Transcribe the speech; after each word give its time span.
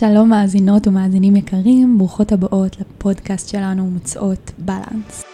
שלום 0.00 0.28
מאזינות 0.28 0.86
ומאזינים 0.86 1.36
יקרים, 1.36 1.98
ברוכות 1.98 2.32
הבאות 2.32 2.76
לפודקאסט 2.80 3.48
שלנו 3.48 3.86
מוצאות 3.86 4.52
בלנס. 4.58 5.24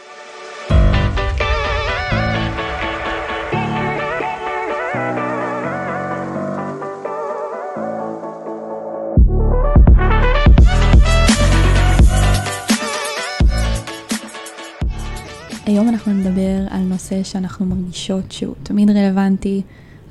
היום 15.66 15.88
אנחנו 15.88 16.12
נדבר 16.12 16.66
על 16.70 16.80
נושא 16.80 17.22
שאנחנו 17.22 17.66
מרגישות 17.66 18.32
שהוא 18.32 18.54
תמיד 18.62 18.90
רלוונטי, 18.90 19.62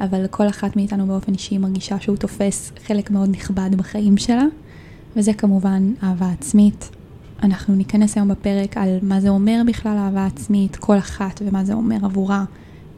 אבל 0.01 0.27
כל 0.27 0.47
אחת 0.47 0.75
מאיתנו 0.75 1.07
באופן 1.07 1.33
אישי 1.33 1.57
מרגישה 1.57 1.99
שהוא 1.99 2.17
תופס 2.17 2.71
חלק 2.87 3.11
מאוד 3.11 3.29
נכבד 3.29 3.69
בחיים 3.77 4.17
שלה, 4.17 4.45
וזה 5.15 5.33
כמובן 5.33 5.93
אהבה 6.03 6.29
עצמית. 6.29 6.89
אנחנו 7.43 7.75
ניכנס 7.75 8.17
היום 8.17 8.27
בפרק 8.27 8.77
על 8.77 8.97
מה 9.01 9.21
זה 9.21 9.29
אומר 9.29 9.61
בכלל 9.67 9.97
אהבה 9.97 10.25
עצמית, 10.25 10.75
כל 10.75 10.97
אחת 10.97 11.41
ומה 11.45 11.65
זה 11.65 11.73
אומר 11.73 11.97
עבורה, 12.03 12.43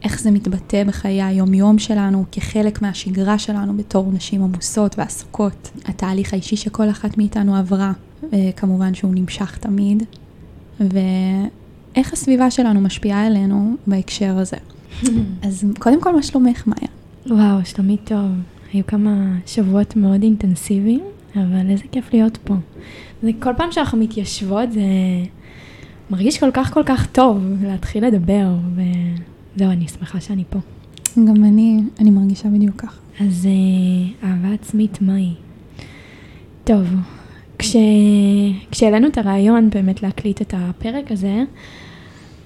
איך 0.04 0.20
זה 0.20 0.30
מתבטא 0.30 0.84
בחיי 0.84 1.22
היום-יום 1.22 1.78
שלנו 1.78 2.24
כחלק 2.32 2.82
מהשגרה 2.82 3.38
שלנו 3.38 3.76
בתור 3.76 4.12
נשים 4.12 4.42
עמוסות 4.42 4.98
ועסוקות, 4.98 5.70
התהליך 5.84 6.32
האישי 6.32 6.56
שכל 6.56 6.90
אחת 6.90 7.18
מאיתנו 7.18 7.56
עברה, 7.56 7.92
וכמובן 8.32 8.94
שהוא 8.94 9.14
נמשך 9.14 9.58
תמיד, 9.58 10.02
ואיך 10.80 12.12
הסביבה 12.12 12.50
שלנו 12.50 12.80
משפיעה 12.80 13.26
עלינו 13.26 13.74
בהקשר 13.86 14.38
הזה. 14.38 14.56
אז 15.42 15.64
קודם 15.78 16.00
כל, 16.00 16.14
מה 16.14 16.22
שלומך, 16.22 16.66
מאיה? 16.66 16.88
וואו, 17.26 17.64
שלומי 17.64 17.96
טוב. 18.04 18.30
היו 18.72 18.86
כמה 18.86 19.36
שבועות 19.46 19.96
מאוד 19.96 20.22
אינטנסיביים, 20.22 21.04
אבל 21.34 21.70
איזה 21.70 21.84
כיף 21.92 22.12
להיות 22.12 22.38
פה. 22.44 22.54
זה 23.22 23.30
כל 23.40 23.50
פעם 23.56 23.72
שאנחנו 23.72 23.98
מתיישבות, 23.98 24.72
זה 24.72 24.80
מרגיש 26.10 26.38
כל 26.38 26.50
כך 26.54 26.74
כל 26.74 26.82
כך 26.86 27.06
טוב 27.06 27.38
להתחיל 27.62 28.06
לדבר, 28.06 28.46
וזהו, 28.74 29.70
אני 29.70 29.88
שמחה 29.88 30.20
שאני 30.20 30.44
פה. 30.50 30.58
גם 31.16 31.44
אני, 31.44 31.80
אני 32.00 32.10
מרגישה 32.10 32.48
בדיוק 32.48 32.76
ככה. 32.76 32.96
אז 33.20 33.46
אה, 33.46 34.28
אהבה 34.28 34.54
עצמית, 34.54 35.02
מהי? 35.02 35.34
טוב, 36.64 36.86
כש... 37.58 37.76
כשהעלינו 38.70 39.06
את 39.06 39.18
הרעיון 39.18 39.70
באמת 39.70 40.02
להקליט 40.02 40.42
את 40.42 40.54
הפרק 40.56 41.12
הזה, 41.12 41.42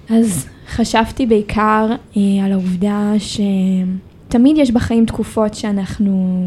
אז 0.09 0.47
חשבתי 0.71 1.25
בעיקר 1.25 1.87
אה, 2.17 2.45
על 2.45 2.51
העובדה 2.51 3.11
שתמיד 3.17 4.57
יש 4.57 4.71
בחיים 4.71 5.05
תקופות 5.05 5.53
שאנחנו 5.53 6.45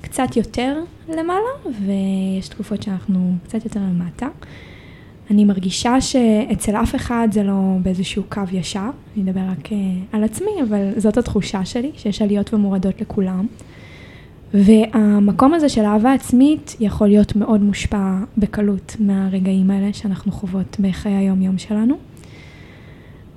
קצת 0.00 0.36
יותר 0.36 0.80
למעלה, 1.08 1.74
ויש 1.86 2.48
תקופות 2.48 2.82
שאנחנו 2.82 3.34
קצת 3.44 3.64
יותר 3.64 3.80
למטה. 3.80 4.28
אני 5.30 5.44
מרגישה 5.44 6.00
שאצל 6.00 6.76
אף 6.76 6.94
אחד 6.94 7.28
זה 7.32 7.42
לא 7.42 7.76
באיזשהו 7.82 8.22
קו 8.28 8.40
ישר, 8.52 8.90
אני 9.16 9.30
אדבר 9.30 9.40
רק 9.50 9.72
אה, 9.72 9.78
על 10.12 10.24
עצמי, 10.24 10.50
אבל 10.68 10.90
זאת 10.96 11.16
התחושה 11.16 11.64
שלי, 11.64 11.90
שיש 11.96 12.22
עליות 12.22 12.54
ומורדות 12.54 13.00
לכולם. 13.00 13.46
והמקום 14.54 15.54
הזה 15.54 15.68
של 15.68 15.84
אהבה 15.84 16.12
עצמית 16.12 16.76
יכול 16.80 17.08
להיות 17.08 17.36
מאוד 17.36 17.62
מושפע 17.62 18.18
בקלות 18.38 18.96
מהרגעים 19.00 19.70
האלה 19.70 19.92
שאנחנו 19.92 20.32
חוות 20.32 20.76
בחיי 20.80 21.14
היום-יום 21.14 21.58
שלנו. 21.58 22.13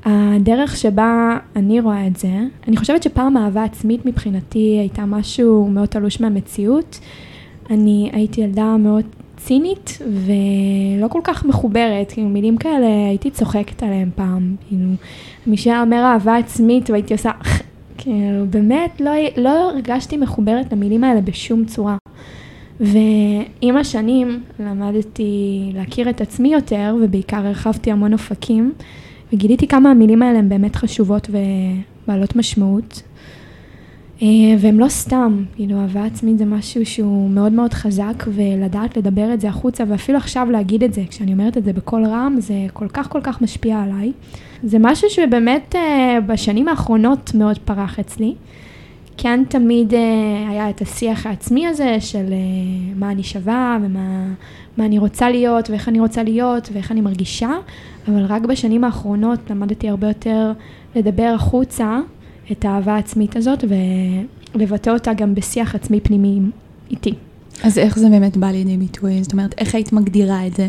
הדרך 0.10 0.78
שבה 0.78 1.38
אני 1.56 1.80
רואה 1.80 2.08
את 2.08 2.18
זה, 2.18 2.32
אני 2.68 2.78
חושבת 2.78 3.04
שפעם 3.04 3.38
אהבה 3.38 3.64
עצמית 3.64 4.06
מבחינתי 4.06 4.78
הייתה 4.80 5.06
משהו 5.06 5.68
מאוד 5.72 5.88
תלוש 5.88 6.22
מהמציאות. 6.22 7.00
אני 7.70 8.10
הייתי 8.14 8.42
ילדה 8.42 8.78
מאוד 8.78 9.06
צינית 9.38 9.98
ולא 10.02 11.08
כל 11.08 11.22
כך 11.24 11.46
מחוברת, 11.46 12.12
כאילו 12.12 12.30
מילים 12.30 12.58
כאלה 12.58 12.88
הייתי 13.10 13.32
צוחקת 13.32 13.84
עליהם 13.84 14.10
פעם, 14.16 14.56
כאילו 14.68 14.90
מי 15.48 15.58
שהיה 15.58 15.82
אומר 15.82 16.04
אהבה 16.04 16.38
עצמית 16.38 16.90
והייתי 16.90 17.14
עושה, 17.14 17.32
כאילו 17.98 18.46
באמת 18.50 19.02
לא, 19.02 19.12
לא 19.38 19.70
הרגשתי 19.70 20.18
מחוברת 20.18 20.74
למילים 20.74 21.04
האלה 21.04 21.22
בשום 21.22 21.66
צורה. 21.66 21.98
ועם 22.80 23.78
השנים 23.78 24.44
למדתי 24.60 25.72
להכיר 25.74 26.10
את 26.10 26.22
עצמי 26.22 26.54
יותר 26.54 26.96
ובעיקר 27.02 27.48
הרחבתי 27.48 27.92
המון 27.92 28.14
אופקים. 28.14 28.74
וגיליתי 29.34 29.68
כמה 29.68 29.92
המילים 29.92 30.22
האלה 30.22 30.40
הן 30.40 30.50
באמת 30.50 30.76
חשובות 30.76 31.30
ובעלות 31.30 32.36
משמעות. 32.36 33.02
אה, 34.22 34.28
והן 34.60 34.78
לא 34.78 34.90
סתם, 34.90 35.44
כאילו 35.56 35.80
אהבה 35.82 36.06
עצמית 36.06 36.38
זה 36.38 36.46
משהו 36.46 36.86
שהוא 36.86 37.30
מאוד 37.30 37.52
מאוד 37.52 37.74
חזק 37.74 38.24
ולדעת 38.28 38.98
לדבר 38.98 39.34
את 39.34 39.42
זה 39.42 39.50
החוצה 39.50 39.84
ואפילו 39.88 40.18
עכשיו 40.18 40.48
להגיד 40.52 40.84
את 40.84 40.94
זה, 40.94 41.02
כשאני 41.10 41.34
אומרת 41.34 41.58
את 41.58 41.64
זה 41.64 41.74
בקול 41.74 42.06
רם, 42.06 42.36
זה 42.40 42.54
כל 42.74 42.88
כך 42.88 43.10
כל 43.10 43.22
כך 43.24 43.42
משפיע 43.42 43.80
עליי. 43.80 44.12
זה 44.64 44.78
משהו 44.80 45.10
שבאמת 45.10 45.76
אה, 45.76 46.18
בשנים 46.28 46.68
האחרונות 46.68 47.32
מאוד 47.34 47.58
פרח 47.58 48.00
אצלי. 48.00 48.36
כן 49.18 49.44
תמיד 49.50 49.94
אה, 49.94 50.50
היה 50.50 50.70
את 50.70 50.82
השיח 50.82 51.26
העצמי 51.26 51.68
הזה 51.68 51.98
של 52.00 52.34
מה 52.96 53.12
אני 53.12 53.24
שווה 53.24 53.78
ומה 53.84 54.86
אני 54.86 54.98
רוצה 55.00 55.30
להיות 55.30 55.70
ואיך 55.70 55.90
אני 55.90 56.00
רוצה 56.00 56.24
להיות 56.24 56.70
ואיך 56.74 56.92
אני 56.92 57.02
מרגישה, 57.02 57.52
אבל 58.08 58.26
רק 58.26 58.42
בשנים 58.42 58.84
האחרונות 58.84 59.40
למדתי 59.50 59.90
הרבה 59.90 60.08
יותר 60.08 60.52
לדבר 60.96 61.32
החוצה 61.36 62.00
את 62.52 62.66
האהבה 62.66 62.96
העצמית 62.96 63.36
הזאת 63.36 63.64
ולבטא 64.56 64.90
אותה 64.90 65.14
גם 65.14 65.36
בשיח 65.36 65.76
עצמי 65.76 66.00
פנימי 66.00 66.40
איתי. 66.92 67.14
אז 67.64 67.78
איך 67.78 68.00
זה 68.00 68.10
באמת 68.10 68.38
בא 68.38 68.48
לידי 68.48 68.78
ביטוי? 68.78 69.24
זאת 69.24 69.34
אומרת, 69.34 69.56
איך 69.58 69.76
היית 69.76 69.94
מגדירה 69.94 70.48
את 70.48 70.56
זה, 70.56 70.68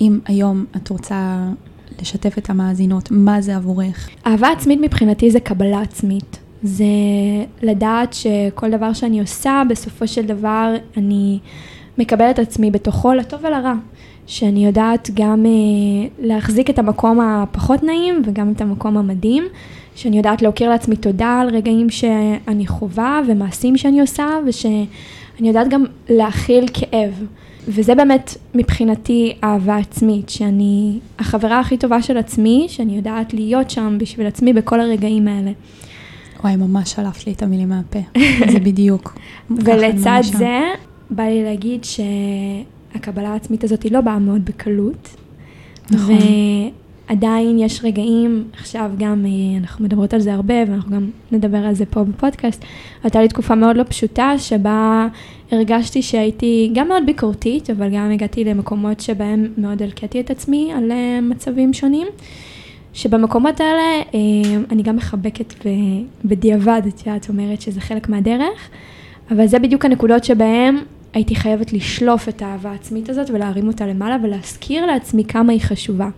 אם 0.00 0.18
היום 0.24 0.64
את 0.76 0.88
רוצה 0.88 1.50
לשתף 2.00 2.38
את 2.38 2.50
המאזינות, 2.50 3.10
מה 3.10 3.40
זה 3.40 3.56
עבורך? 3.56 4.08
אהבה 4.26 4.48
עצמית 4.48 4.78
מבחינתי 4.82 5.30
זה 5.30 5.40
קבלה 5.40 5.80
עצמית. 5.80 6.38
זה 6.62 6.84
לדעת 7.62 8.12
שכל 8.12 8.70
דבר 8.70 8.92
שאני 8.92 9.20
עושה, 9.20 9.62
בסופו 9.68 10.08
של 10.08 10.26
דבר 10.26 10.74
אני 10.96 11.38
מקבלת 11.98 12.38
עצמי 12.38 12.70
בתוכו 12.70 13.12
לטוב 13.14 13.40
ולרע. 13.44 13.74
שאני 14.28 14.66
יודעת 14.66 15.10
גם 15.14 15.46
אה, 15.46 16.08
להחזיק 16.18 16.70
את 16.70 16.78
המקום 16.78 17.20
הפחות 17.20 17.82
נעים 17.82 18.22
וגם 18.24 18.52
את 18.52 18.60
המקום 18.60 18.96
המדהים, 18.96 19.44
שאני 19.94 20.16
יודעת 20.16 20.42
להכיר 20.42 20.68
לעצמי 20.68 20.96
תודה 20.96 21.40
על 21.40 21.48
רגעים 21.48 21.90
שאני 21.90 22.66
חווה 22.66 23.20
ומעשים 23.26 23.76
שאני 23.76 24.00
עושה, 24.00 24.26
ושאני 24.46 24.86
יודעת 25.40 25.68
גם 25.68 25.84
להכיל 26.08 26.66
כאב. 26.74 27.24
וזה 27.68 27.94
באמת 27.94 28.36
מבחינתי 28.54 29.34
אהבה 29.44 29.76
עצמית, 29.76 30.28
שאני 30.28 30.98
החברה 31.18 31.60
הכי 31.60 31.76
טובה 31.76 32.02
של 32.02 32.16
עצמי, 32.16 32.66
שאני 32.68 32.96
יודעת 32.96 33.34
להיות 33.34 33.70
שם 33.70 33.96
בשביל 34.00 34.26
עצמי 34.26 34.52
בכל 34.52 34.80
הרגעים 34.80 35.28
האלה. 35.28 35.50
וואי, 36.44 36.56
ממש 36.56 36.92
שלפת 36.92 37.26
לי 37.26 37.32
את 37.32 37.42
המילים 37.42 37.68
מהפה, 37.68 37.98
זה 38.52 38.60
בדיוק. 38.60 39.18
ולצד 39.50 40.20
זה, 40.22 40.60
בא 41.10 41.22
לי 41.22 41.42
להגיד 41.42 41.84
ש... 41.84 42.00
הקבלה 42.94 43.28
העצמית 43.28 43.64
הזאת 43.64 43.82
היא 43.82 43.92
לא 43.92 44.00
באה 44.00 44.18
מאוד 44.18 44.44
בקלות. 44.44 45.16
נכון. 45.90 46.16
ועדיין 47.08 47.58
יש 47.58 47.84
רגעים, 47.84 48.44
עכשיו 48.52 48.90
גם 48.98 49.26
אה, 49.26 49.58
אנחנו 49.58 49.84
מדברות 49.84 50.14
על 50.14 50.20
זה 50.20 50.34
הרבה 50.34 50.54
ואנחנו 50.68 50.90
גם 50.90 51.10
נדבר 51.32 51.58
על 51.58 51.74
זה 51.74 51.86
פה 51.86 52.04
בפודקאסט, 52.04 52.64
הייתה 53.02 53.22
לי 53.22 53.28
תקופה 53.28 53.54
מאוד 53.54 53.76
לא 53.76 53.82
פשוטה 53.88 54.38
שבה 54.38 55.08
הרגשתי 55.50 56.02
שהייתי 56.02 56.70
גם 56.74 56.88
מאוד 56.88 57.06
ביקורתית, 57.06 57.70
אבל 57.70 57.88
גם 57.88 58.10
הגעתי 58.10 58.44
למקומות 58.44 59.00
שבהם 59.00 59.48
מאוד 59.58 59.82
הלקטתי 59.82 60.20
את 60.20 60.30
עצמי 60.30 60.72
על 60.76 60.92
אה, 60.92 61.20
מצבים 61.22 61.72
שונים. 61.72 62.06
שבמקומות 62.98 63.60
האלה 63.60 64.02
אה, 64.14 64.60
אני 64.70 64.82
גם 64.82 64.96
מחבקת 64.96 65.54
בדיעבד, 66.24 66.82
את 66.88 67.06
יודעת, 67.06 67.28
אומרת 67.28 67.60
שזה 67.60 67.80
חלק 67.80 68.08
מהדרך, 68.08 68.68
אבל 69.30 69.46
זה 69.46 69.58
בדיוק 69.58 69.84
הנקודות 69.84 70.24
שבהן 70.24 70.76
הייתי 71.12 71.34
חייבת 71.34 71.72
לשלוף 71.72 72.28
את 72.28 72.42
האהבה 72.42 72.70
העצמית 72.70 73.08
הזאת 73.08 73.30
ולהרים 73.30 73.68
אותה 73.68 73.86
למעלה 73.86 74.16
ולהזכיר 74.22 74.86
לעצמי 74.86 75.24
כמה 75.24 75.52
היא 75.52 75.60
חשובה. 75.60 76.08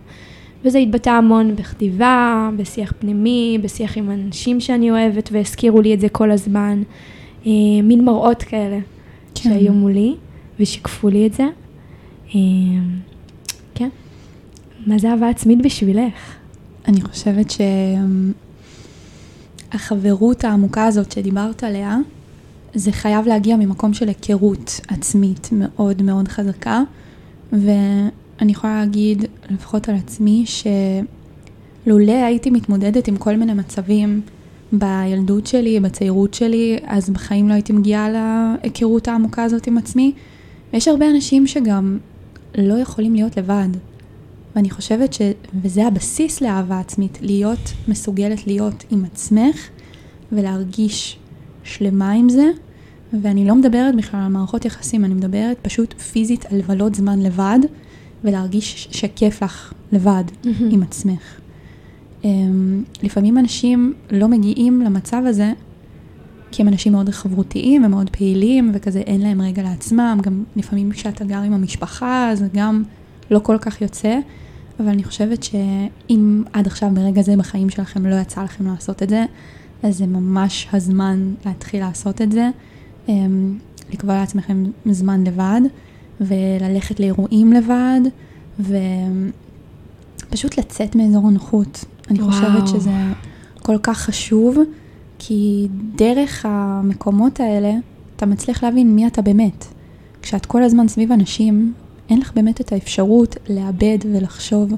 וזה 0.65 0.77
התבטא 0.77 1.09
המון 1.09 1.55
בכתיבה, 1.55 2.49
בשיח 2.57 2.93
פנימי, 2.99 3.57
בשיח 3.61 3.97
עם 3.97 4.11
אנשים 4.11 4.59
שאני 4.59 4.91
אוהבת 4.91 5.29
והזכירו 5.31 5.81
לי 5.81 5.93
את 5.93 5.99
זה 5.99 6.09
כל 6.09 6.31
הזמן. 6.31 6.83
אה, 7.45 7.51
מין 7.83 8.05
מראות 8.05 8.43
כאלה 8.43 8.79
כן. 9.35 9.49
שהיו 9.49 9.73
מולי 9.73 10.15
ושיקפו 10.59 11.09
לי 11.09 11.27
את 11.27 11.33
זה. 11.33 11.45
אה, 12.35 12.39
כן. 13.75 13.89
מה 14.87 14.97
זה 14.97 15.11
אהבה 15.11 15.29
עצמית 15.29 15.61
בשבילך? 15.61 16.40
אני 16.87 17.01
חושבת 17.01 17.53
שהחברות 19.71 20.43
העמוקה 20.43 20.85
הזאת 20.85 21.11
שדיברת 21.11 21.63
עליה, 21.63 21.97
זה 22.73 22.91
חייב 22.91 23.27
להגיע 23.27 23.55
ממקום 23.55 23.93
של 23.93 24.07
היכרות 24.07 24.79
עצמית 24.87 25.49
מאוד 25.51 26.01
מאוד 26.01 26.27
חזקה, 26.27 26.81
ואני 27.51 28.51
יכולה 28.51 28.79
להגיד, 28.79 29.25
לפחות 29.49 29.89
על 29.89 29.95
עצמי, 29.95 30.45
שלולא 31.85 32.11
הייתי 32.11 32.49
מתמודדת 32.49 33.07
עם 33.07 33.17
כל 33.17 33.35
מיני 33.35 33.53
מצבים 33.53 34.21
בילדות 34.71 35.47
שלי, 35.47 35.79
בצעירות 35.79 36.33
שלי, 36.33 36.79
אז 36.85 37.09
בחיים 37.09 37.49
לא 37.49 37.53
הייתי 37.53 37.73
מגיעה 37.73 38.09
להיכרות 38.09 39.07
העמוקה 39.07 39.43
הזאת 39.43 39.67
עם 39.67 39.77
עצמי, 39.77 40.13
ויש 40.73 40.87
הרבה 40.87 41.09
אנשים 41.09 41.47
שגם 41.47 41.97
לא 42.57 42.73
יכולים 42.73 43.13
להיות 43.15 43.37
לבד. 43.37 43.69
ואני 44.55 44.69
חושבת 44.69 45.13
ש... 45.13 45.21
וזה 45.61 45.87
הבסיס 45.87 46.41
לאהבה 46.41 46.79
עצמית, 46.79 47.17
להיות 47.21 47.73
מסוגלת 47.87 48.47
להיות 48.47 48.83
עם 48.89 49.05
עצמך 49.05 49.69
ולהרגיש 50.31 51.17
שלמה 51.63 52.11
עם 52.11 52.29
זה. 52.29 52.51
ואני 53.21 53.47
לא 53.47 53.55
מדברת 53.55 53.95
בכלל 53.95 54.19
על 54.19 54.31
מערכות 54.31 54.65
יחסים, 54.65 55.05
אני 55.05 55.13
מדברת 55.13 55.57
פשוט 55.61 55.93
פיזית 55.93 56.45
על 56.45 56.57
לבלות 56.57 56.95
זמן 56.95 57.19
לבד 57.19 57.59
ולהרגיש 58.23 58.87
שכיף 58.91 59.43
לך 59.43 59.73
לבד 59.91 60.23
Mm-hmm. 60.43 60.47
עם 60.71 60.83
עצמך. 60.83 61.39
אמ, 62.23 62.83
לפעמים 63.03 63.37
אנשים 63.37 63.93
לא 64.11 64.27
מגיעים 64.27 64.81
למצב 64.81 65.21
הזה 65.25 65.53
כי 66.51 66.61
הם 66.61 66.67
אנשים 66.67 66.91
מאוד 66.91 67.09
חברותיים 67.09 67.85
ומאוד 67.85 68.09
פעילים 68.09 68.71
וכזה 68.73 68.99
אין 68.99 69.21
להם 69.21 69.41
רגע 69.41 69.63
לעצמם, 69.63 70.19
גם 70.21 70.43
לפעמים 70.55 70.91
כשאתה 70.91 71.25
גר 71.25 71.41
עם 71.41 71.53
המשפחה 71.53 72.31
זה 72.33 72.47
גם 72.53 72.83
לא 73.31 73.39
כל 73.39 73.57
כך 73.61 73.81
יוצא, 73.81 74.19
אבל 74.81 74.89
אני 74.89 75.03
חושבת 75.03 75.43
שאם 75.43 76.43
עד 76.53 76.67
עכשיו 76.67 76.89
ברגע 76.93 77.21
זה 77.21 77.37
בחיים 77.37 77.69
שלכם 77.69 78.05
לא 78.05 78.15
יצא 78.15 78.43
לכם 78.43 78.67
לעשות 78.67 79.03
את 79.03 79.09
זה, 79.09 79.25
אז 79.83 79.97
זה 79.97 80.05
ממש 80.05 80.67
הזמן 80.73 81.33
להתחיל 81.45 81.79
לעשות 81.79 82.21
את 82.21 82.31
זה, 82.31 82.49
אמ, 83.09 83.57
לקבוע 83.93 84.15
לעצמכם 84.15 84.63
זמן 84.85 85.23
לבד 85.23 85.61
וללכת 86.21 86.99
לאירועים 86.99 87.53
לבד 87.53 87.99
ופשוט 90.29 90.57
לצאת 90.57 90.95
מאזור 90.95 91.27
הנוחות. 91.27 91.85
אני 92.09 92.21
וואו. 92.21 92.31
חושבת 92.31 92.67
שזה 92.67 92.91
כל 93.61 93.77
כך 93.83 93.97
חשוב, 93.97 94.57
כי 95.19 95.67
דרך 95.95 96.45
המקומות 96.49 97.39
האלה 97.39 97.73
אתה 98.15 98.25
מצליח 98.25 98.63
להבין 98.63 98.95
מי 98.95 99.07
אתה 99.07 99.21
באמת. 99.21 99.65
כשאת 100.21 100.45
כל 100.45 100.63
הזמן 100.63 100.87
סביב 100.87 101.11
אנשים, 101.11 101.73
אין 102.11 102.19
לך 102.19 102.31
באמת 102.35 102.61
את 102.61 102.71
האפשרות 102.71 103.35
לאבד 103.49 103.97
ולחשוב 104.13 104.73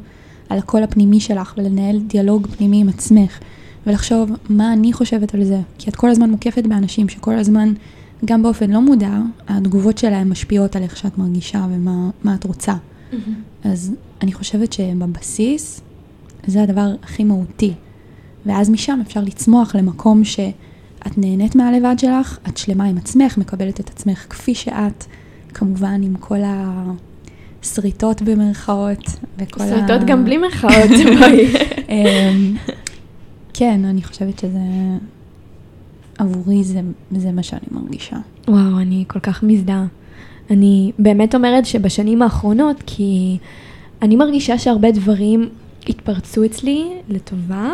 על 0.50 0.58
הקול 0.58 0.84
הפנימי 0.84 1.20
שלך 1.20 1.54
ולנהל 1.58 2.00
דיאלוג 2.00 2.48
פנימי 2.48 2.82
עם 2.82 2.90
עצמך 2.90 3.40
ולחשוב 3.88 4.32
מה 4.50 4.74
אני 4.74 4.94
חושבת 4.94 5.36
על 5.36 5.44
זה. 5.44 5.60
כי 5.78 5.90
את 5.90 5.96
כל 5.96 6.10
הזמן 6.10 6.30
מוקפת 6.30 6.64
באנשים 6.68 7.10
שכל 7.10 7.36
הזמן, 7.36 7.74
גם 8.26 8.44
באופן 8.44 8.70
לא 8.70 8.82
מודע, 8.82 9.20
התגובות 9.48 9.98
שלהם 9.98 10.30
משפיעות 10.30 10.76
על 10.76 10.84
איך 10.84 10.98
שאת 10.98 11.18
מרגישה 11.18 11.66
ומה 11.72 12.10
מה 12.24 12.36
את 12.36 12.44
רוצה. 12.44 12.74
אז 13.64 13.94
אני 14.22 14.34
חושבת 14.34 14.74
שבבסיס 14.74 15.82
זה 16.48 16.64
הדבר 16.64 16.96
הכי 17.04 17.24
מהותי. 17.24 17.74
ואז 18.46 18.70
משם 18.70 19.00
אפשר 19.08 19.22
לצמוח 19.22 19.76
למקום 19.76 20.24
שאת 20.24 21.18
נהנית 21.18 21.56
מהלבד 21.56 21.96
שלך, 22.00 22.38
את 22.48 22.58
שלמה 22.58 22.84
עם 22.84 22.98
עצמך, 22.98 23.38
מקבלת 23.38 23.80
את 23.80 23.90
עצמך 23.90 24.26
כפי 24.30 24.56
שאת, 24.56 25.06
כמובן 25.54 26.04
עם 26.04 26.16
כל 26.20 26.40
השריטות 27.64 28.22
במרכאות. 28.22 29.00
וכל 29.38 29.62
ה- 29.64 29.66
גם 30.08 30.26
בלי 30.26 30.38
בואי. 31.20 31.54
אמ, 31.90 32.56
כן, 33.54 33.86
אני 33.86 34.04
חושבת 34.04 34.40
שזה, 34.40 34.60
עבורי 36.18 36.64
זה, 36.64 36.80
זה 37.12 37.32
מה 37.32 37.44
שאני 37.44 37.62
מרגישה. 37.72 38.16
וואו, 38.48 38.80
אני 38.80 39.04
כל 39.08 39.20
כך 39.20 39.44
מזדהה. 39.44 39.86
אני 40.52 40.92
באמת 41.00 41.36
אומרת 41.36 41.66
שבשנים 41.66 42.22
האחרונות, 42.22 42.84
כי 42.86 43.38
אני 44.02 44.16
מרגישה 44.16 44.58
שהרבה 44.58 44.92
דברים 44.92 45.50
התפרצו 45.90 46.46
אצלי 46.46 46.84
לטובה, 47.10 47.72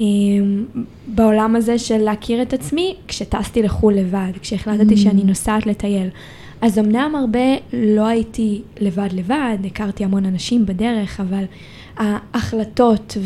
אמ, 0.00 0.64
בעולם 1.06 1.56
הזה 1.56 1.78
של 1.78 1.98
להכיר 1.98 2.42
את 2.42 2.52
עצמי, 2.52 2.96
כשטסתי 3.08 3.62
לחו"ל 3.62 3.94
לבד, 3.94 4.32
כשהחלטתי 4.40 4.94
Mm. 4.94 4.98
שאני 4.98 5.24
נוסעת 5.24 5.66
לטייל. 5.66 6.08
אז 6.64 6.78
אמנם 6.78 7.12
הרבה 7.16 7.56
לא 7.72 8.06
הייתי 8.06 8.62
לבד 8.80 9.08
לבד, 9.12 9.58
הכרתי 9.66 10.04
המון 10.04 10.24
אנשים 10.24 10.66
בדרך, 10.66 11.20
אבל 11.20 11.44
ההחלטות 11.96 13.16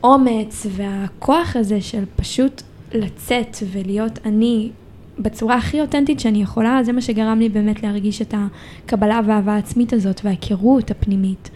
והאומץ 0.00 0.66
והכוח 0.70 1.56
הזה 1.56 1.80
של 1.80 2.04
פשוט 2.16 2.62
לצאת 2.92 3.56
ולהיות 3.72 4.18
אני 4.24 4.70
בצורה 5.18 5.56
הכי 5.56 5.80
אותנטית 5.80 6.20
שאני 6.20 6.42
יכולה, 6.42 6.80
זה 6.84 6.92
מה 6.92 7.00
שגרם 7.00 7.38
לי 7.38 7.48
באמת 7.48 7.82
להרגיש 7.82 8.22
את 8.22 8.34
הקבלה 8.34 9.20
והאהבה 9.26 9.54
העצמית 9.54 9.92
הזאת 9.92 10.20
וההיכרות 10.24 10.90
הפנימית. 10.90 11.50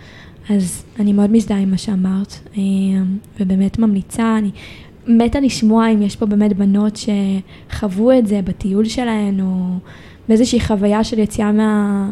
אז 0.50 0.84
אני 0.98 1.12
מאוד 1.12 1.30
מזדהה 1.30 1.58
עם 1.58 1.70
מה 1.70 1.78
שאמרת, 1.78 2.34
אה, 2.56 2.62
ובאמת 3.40 3.78
ממליצה, 3.78 4.38
אני 4.38 4.50
מתה 5.06 5.40
לשמוע 5.40 5.88
אם 5.88 6.02
יש 6.02 6.16
פה 6.16 6.26
באמת 6.26 6.56
בנות 6.56 6.96
שחוו 6.96 8.12
את 8.18 8.26
זה 8.26 8.40
בטיול 8.44 8.84
שלהן, 8.84 9.40
או 9.40 9.78
באיזושהי 10.28 10.60
חוויה 10.60 11.04
של 11.04 11.18
יציאה 11.18 11.52
מה, 11.52 12.10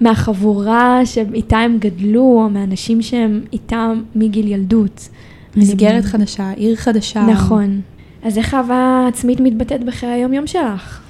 מהחבורה 0.00 1.00
שאיתה 1.04 1.56
הם 1.56 1.78
גדלו, 1.78 2.22
או 2.22 2.50
מאנשים 2.50 3.02
שהם 3.02 3.40
איתם 3.52 4.02
מגיל 4.14 4.48
ילדות. 4.48 5.08
מסגרת 5.56 6.04
חדשה, 6.04 6.50
עיר 6.50 6.76
חדשה. 6.76 7.26
נכון. 7.26 7.80
אז 8.22 8.38
איך 8.38 8.54
אהבה 8.54 9.06
עצמית 9.08 9.40
מתבטאת 9.40 9.84
בחיי 9.84 10.08
היום-יום 10.08 10.46
שלך? 10.46 11.00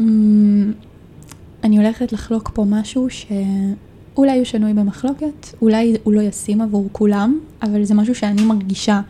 אמ, 0.00 0.72
אני 1.64 1.78
הולכת 1.78 2.12
לחלוק 2.12 2.50
פה 2.54 2.64
משהו 2.68 3.06
שאולי 3.10 4.36
הוא 4.36 4.44
שנוי 4.44 4.72
במחלוקת, 4.72 5.46
אולי 5.62 5.96
הוא 6.02 6.12
לא 6.14 6.20
ישים 6.20 6.60
עבור 6.60 6.88
כולם, 6.92 7.38
אבל 7.62 7.84
זה 7.84 7.94
משהו 7.94 8.14
שאני 8.14 8.44
מרגישה 8.44 9.00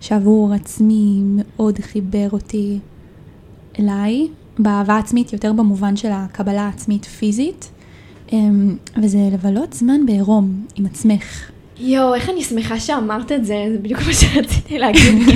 שעבור 0.00 0.52
עצמי 0.54 1.22
מאוד 1.24 1.78
חיבר 1.78 2.28
אותי 2.32 2.78
אליי, 3.78 4.28
באהבה 4.58 4.98
עצמית 4.98 5.32
יותר 5.32 5.52
במובן 5.52 5.96
של 5.96 6.08
הקבלה 6.12 6.62
העצמית 6.62 7.04
פיזית, 7.04 7.70
אמ, 8.32 8.76
וזה 9.02 9.18
לבלות 9.32 9.72
זמן 9.72 10.06
בעירום 10.06 10.64
עם 10.74 10.86
עצמך. 10.86 11.50
יואו, 11.78 12.14
איך 12.14 12.30
אני 12.30 12.42
שמחה 12.42 12.80
שאמרת 12.80 13.32
את 13.32 13.44
זה, 13.44 13.66
זה 13.72 13.78
בדיוק 13.78 14.00
מה 14.06 14.12
שרציתי 14.12 14.78
להגיד. 14.78 15.28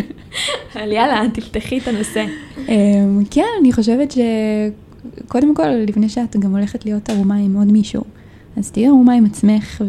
אבל 0.74 0.92
יאללה, 0.92 1.22
תפתחי 1.34 1.78
את 1.78 1.88
הנושא. 1.88 2.24
אמ, 2.68 3.24
כן, 3.30 3.46
אני 3.60 3.72
חושבת 3.72 4.12
שקודם 4.12 5.54
כל, 5.54 5.68
לפני 5.68 6.08
שאת 6.08 6.36
גם 6.36 6.56
הולכת 6.56 6.84
להיות 6.84 7.10
ערומה 7.10 7.36
עם 7.36 7.56
עוד 7.56 7.72
מישהו, 7.72 8.02
אז 8.56 8.70
תהיי 8.70 8.86
ערומה 8.86 9.14
עם 9.14 9.24
עצמך 9.24 9.82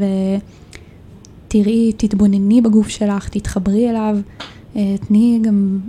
ותראי, 1.48 1.94
תתבונני 1.98 2.62
בגוף 2.62 2.88
שלך, 2.88 3.30
תתחברי 3.30 3.90
אליו, 3.90 4.18
אה, 4.76 4.96
תני 5.08 5.40
גם 5.42 5.80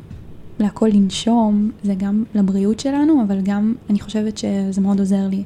להכל 0.58 0.88
לנשום, 0.92 1.70
זה 1.82 1.94
גם 1.94 2.24
לבריאות 2.34 2.80
שלנו, 2.80 3.22
אבל 3.26 3.40
גם 3.40 3.74
אני 3.90 4.00
חושבת 4.00 4.38
שזה 4.38 4.80
מאוד 4.80 4.98
עוזר 4.98 5.28
לי 5.28 5.42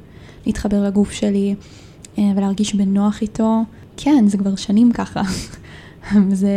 להתחבר 0.47 0.85
לגוף 0.85 1.13
שלי 1.13 1.55
אה, 2.19 2.33
ולהרגיש 2.37 2.75
בנוח 2.75 3.23
איתו. 3.23 3.63
כן, 3.97 4.25
זה 4.27 4.39
כבר 4.39 4.57
שנים 4.57 4.93
ככה. 4.93 5.23
זה... 6.31 6.49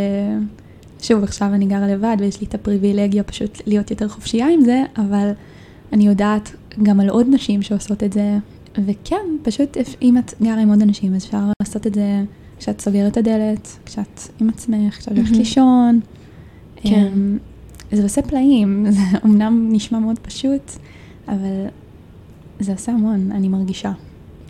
שוב, 1.02 1.24
עכשיו 1.24 1.48
אני 1.54 1.66
גרה 1.66 1.88
לבד 1.88 2.18
ויש 2.20 2.42
לי 2.42 2.48
את 2.48 2.56
הפריבילגיה 2.56 3.24
פשוט 3.24 3.62
להיות 3.66 3.92
יותר 3.92 4.08
חופשייה 4.08 4.48
עם 4.48 4.62
זה, 4.62 4.84
אבל 4.98 5.32
אני 5.94 6.08
יודעת 6.08 6.56
גם 6.84 7.00
על 7.00 7.10
עוד 7.10 7.28
נשים 7.30 7.62
שעושות 7.62 8.04
את 8.04 8.14
זה, 8.14 8.38
וכן, 8.86 9.26
פשוט 9.44 9.78
אם 10.02 10.18
את 10.18 10.34
גרה 10.42 10.62
עם 10.62 10.70
עוד 10.70 10.82
אנשים, 10.82 11.16
אז 11.16 11.26
אפשר 11.26 11.40
לעשות 11.62 11.88
את 11.88 11.94
זה 11.94 12.24
כשאת 12.60 12.82
סוגרת 12.82 13.12
את 13.12 13.18
הדלת, 13.18 13.78
כשאת 13.86 14.22
עם 14.40 14.50
עצמך, 14.50 14.98
כשאת 14.98 15.18
הולכת. 15.18 15.32
לישון. 15.32 16.00
כן. 16.76 17.14
זה 17.92 18.04
עושה 18.04 18.22
פלאים, 18.22 18.86
זה 18.90 19.02
אמנם 19.26 19.70
נשמע 19.72 20.00
מאוד 20.00 20.20
פשוט, 20.20 20.72
אבל 21.28 21.66
זה 22.60 22.72
עושה 22.72 22.92
המון, 22.92 23.32
אני 23.32 23.48
מרגישה. 23.48 23.92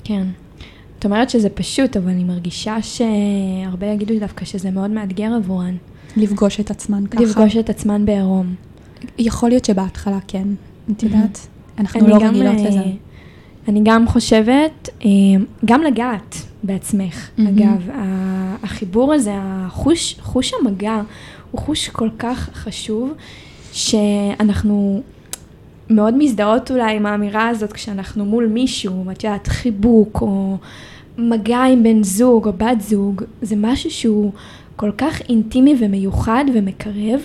כן. 0.04 0.28
את 1.00 1.06
אומרת 1.06 1.30
שזה 1.30 1.50
פשוט, 1.50 1.98
אבל 1.98 2.10
אני 2.10 2.24
מרגישה 2.24 2.78
שהרבה 2.82 3.88
יגידו 3.88 4.20
דווקא 4.20 4.46
שזה 4.46 4.72
מאוד 4.72 4.92
מאתגר 4.92 5.34
עבורן. 5.34 5.76
לפגוש 6.18 6.60
את 6.60 6.72
עצמן 6.72 7.08
ככה. 7.08 7.24
לפגוש 7.24 7.58
את 7.58 7.70
עצמן 7.70 8.06
בעירום. 8.06 8.56
יכול 9.18 9.50
להיות 9.50 9.66
שבהתחלה 9.66 10.20
כן, 10.28 10.48
את 10.92 11.04
מהמם. 11.04 11.16
יודעת? 11.16 11.48
אנחנו 11.78 12.08
לא 12.08 12.16
רגילות 12.16 12.56
אה, 12.60 12.70
לזה. 12.70 12.84
אני 13.68 13.82
גם 13.84 14.08
חושבת, 14.08 14.90
אה, 15.06 15.10
גם 15.66 15.82
לגעת 15.82 16.36
בעצמך. 16.64 17.30
מהמם. 17.38 17.58
אגב, 17.58 17.90
החיבור 18.64 19.14
הזה, 19.14 19.32
החוש, 19.36 20.16
חוש 20.22 20.52
המגע, 20.62 21.02
הוא 21.52 21.62
חוש 21.62 21.90
כל 21.90 22.10
כך 22.20 22.50
חשוב, 22.54 23.14
שאנחנו 23.72 25.02
מאוד 25.90 26.16
מזדהות 26.18 26.72
אולי 26.72 26.96
עם 26.96 27.06
האמירה 27.06 27.48
הזאת 27.48 27.74
כשאנחנו 27.74 28.26
מול 28.26 28.48
מישהו, 28.48 29.12
את 29.12 29.24
יודעת, 29.24 29.48
חיבוק 29.48 30.22
או 30.22 30.58
מגע 31.18 31.64
עם 31.64 31.84
בן 31.84 32.04
זוג 32.04 32.48
או 32.48 32.54
בת 32.54 32.82
זוג, 32.82 33.24
זה 33.42 33.56
משהו 33.58 33.92
שהוא 33.92 34.32
כל 34.76 34.92
כך 34.98 35.22
אינטימי 35.30 35.76
ומיוחד 35.80 36.46
ומקרב, 36.54 37.22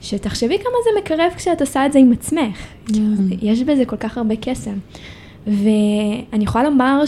שתחשבי 0.00 0.58
כמה 0.58 0.76
זה 0.84 1.00
מקרב 1.00 1.32
כשאת 1.36 1.60
עושה 1.60 1.86
את 1.86 1.92
זה 1.92 1.98
עם 1.98 2.12
עצמך. 2.12 2.56
כן. 2.86 3.00
יש 3.42 3.62
בזה 3.62 3.84
כל 3.84 3.96
כך 3.96 4.18
הרבה 4.18 4.34
קסם. 4.40 4.74
ואני 5.46 6.44
יכולה 6.44 6.64
לומר 6.64 7.02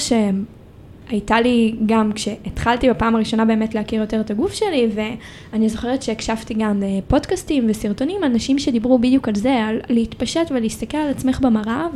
הייתה 1.08 1.40
לי 1.40 1.74
גם 1.86 2.12
כשהתחלתי 2.12 2.90
בפעם 2.90 3.16
הראשונה 3.16 3.44
באמת 3.44 3.74
להכיר 3.74 4.00
יותר 4.00 4.20
את 4.20 4.30
הגוף 4.30 4.52
שלי, 4.52 4.88
ואני 4.94 5.68
זוכרת 5.68 6.02
שהקשבתי 6.02 6.54
גם 6.54 6.82
לפודקאסטים 6.82 7.66
וסרטונים, 7.68 8.24
אנשים 8.24 8.58
שדיברו 8.58 8.98
בדיוק 8.98 9.28
על 9.28 9.34
זה, 9.34 9.54
על 9.54 9.80
להתפשט 9.88 10.50
ולהסתכל 10.50 10.96
על 10.96 11.08
עצמך 11.08 11.40
במראה 11.40 11.86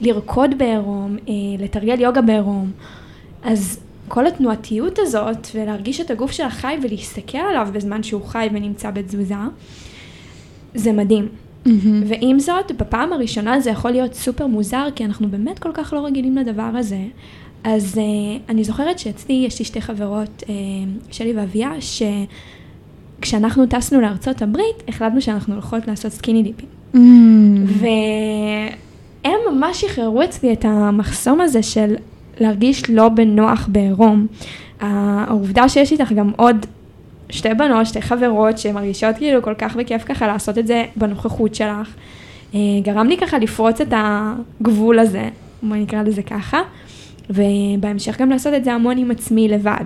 ולרקוד 0.00 0.58
בעירום, 0.58 1.16
אה, 1.28 1.34
לתרגל 1.58 2.00
יוגה 2.00 2.22
בעירום. 2.22 2.70
אז 3.42 3.80
כל 4.08 4.26
התנועתיות 4.26 4.98
הזאת, 4.98 5.48
ולהרגיש 5.54 6.00
את 6.00 6.10
הגוף 6.10 6.32
שלך 6.32 6.52
חי 6.52 6.78
ולהסתכל 6.82 7.38
עליו 7.38 7.68
בזמן 7.72 8.02
שהוא 8.02 8.22
חי 8.22 8.48
ונמצא 8.52 8.90
בתזוזה, 8.90 9.34
זה 10.74 10.92
מדהים. 10.92 11.28
Mm-hmm. 11.64 11.68
ועם 12.06 12.38
זאת, 12.38 12.72
בפעם 12.72 13.12
הראשונה 13.12 13.60
זה 13.60 13.70
יכול 13.70 13.90
להיות 13.90 14.14
סופר 14.14 14.46
מוזר, 14.46 14.86
כי 14.94 15.04
אנחנו 15.04 15.28
באמת 15.28 15.58
כל 15.58 15.70
כך 15.74 15.92
לא 15.92 16.06
רגילים 16.06 16.36
לדבר 16.36 16.62
הזה. 16.62 17.00
אז 17.64 17.94
uh, 17.94 18.00
אני 18.48 18.64
זוכרת 18.64 18.98
שאצלי 18.98 19.44
יש 19.46 19.58
לי 19.58 19.64
שתי 19.64 19.80
חברות, 19.80 20.42
uh, 20.46 20.50
שלי 21.10 21.32
ואביה, 21.36 21.70
שכשאנחנו 23.20 23.66
טסנו 23.66 24.00
לארצות 24.00 24.42
הברית, 24.42 24.82
החלטנו 24.88 25.20
שאנחנו 25.20 25.54
הולכות 25.54 25.86
לעשות 25.88 26.12
סקיני 26.12 26.42
דיפים. 26.42 26.68
Mm. 26.94 26.98
והם 27.66 29.38
ממש 29.52 29.80
שחררו 29.80 30.22
אצלי 30.22 30.52
את 30.52 30.64
המחסום 30.64 31.40
הזה 31.40 31.62
של 31.62 31.94
להרגיש 32.40 32.90
לא 32.90 33.08
בנוח 33.08 33.68
בעירום. 33.72 34.26
העובדה 34.80 35.68
שיש 35.68 35.92
איתך 35.92 36.12
גם 36.12 36.30
עוד 36.36 36.66
שתי 37.28 37.54
בנות, 37.54 37.86
שתי 37.86 38.02
חברות 38.02 38.58
שמרגישות 38.58 39.16
כאילו 39.16 39.42
כל 39.42 39.54
כך 39.58 39.76
בכיף 39.76 40.04
ככה 40.04 40.26
לעשות 40.26 40.58
את 40.58 40.66
זה 40.66 40.84
בנוכחות 40.96 41.54
שלך, 41.54 41.94
אה, 42.54 42.60
גרם 42.82 43.06
לי 43.06 43.16
ככה 43.16 43.38
לפרוץ 43.38 43.80
את 43.80 43.92
הגבול 43.96 44.98
הזה, 44.98 45.28
בוא 45.62 45.76
נקרא 45.76 46.02
לזה 46.02 46.22
ככה, 46.22 46.60
ובהמשך 47.30 48.18
גם 48.20 48.30
לעשות 48.30 48.54
את 48.54 48.64
זה 48.64 48.72
המון 48.72 48.98
עם 48.98 49.10
עצמי 49.10 49.48
לבד. 49.48 49.84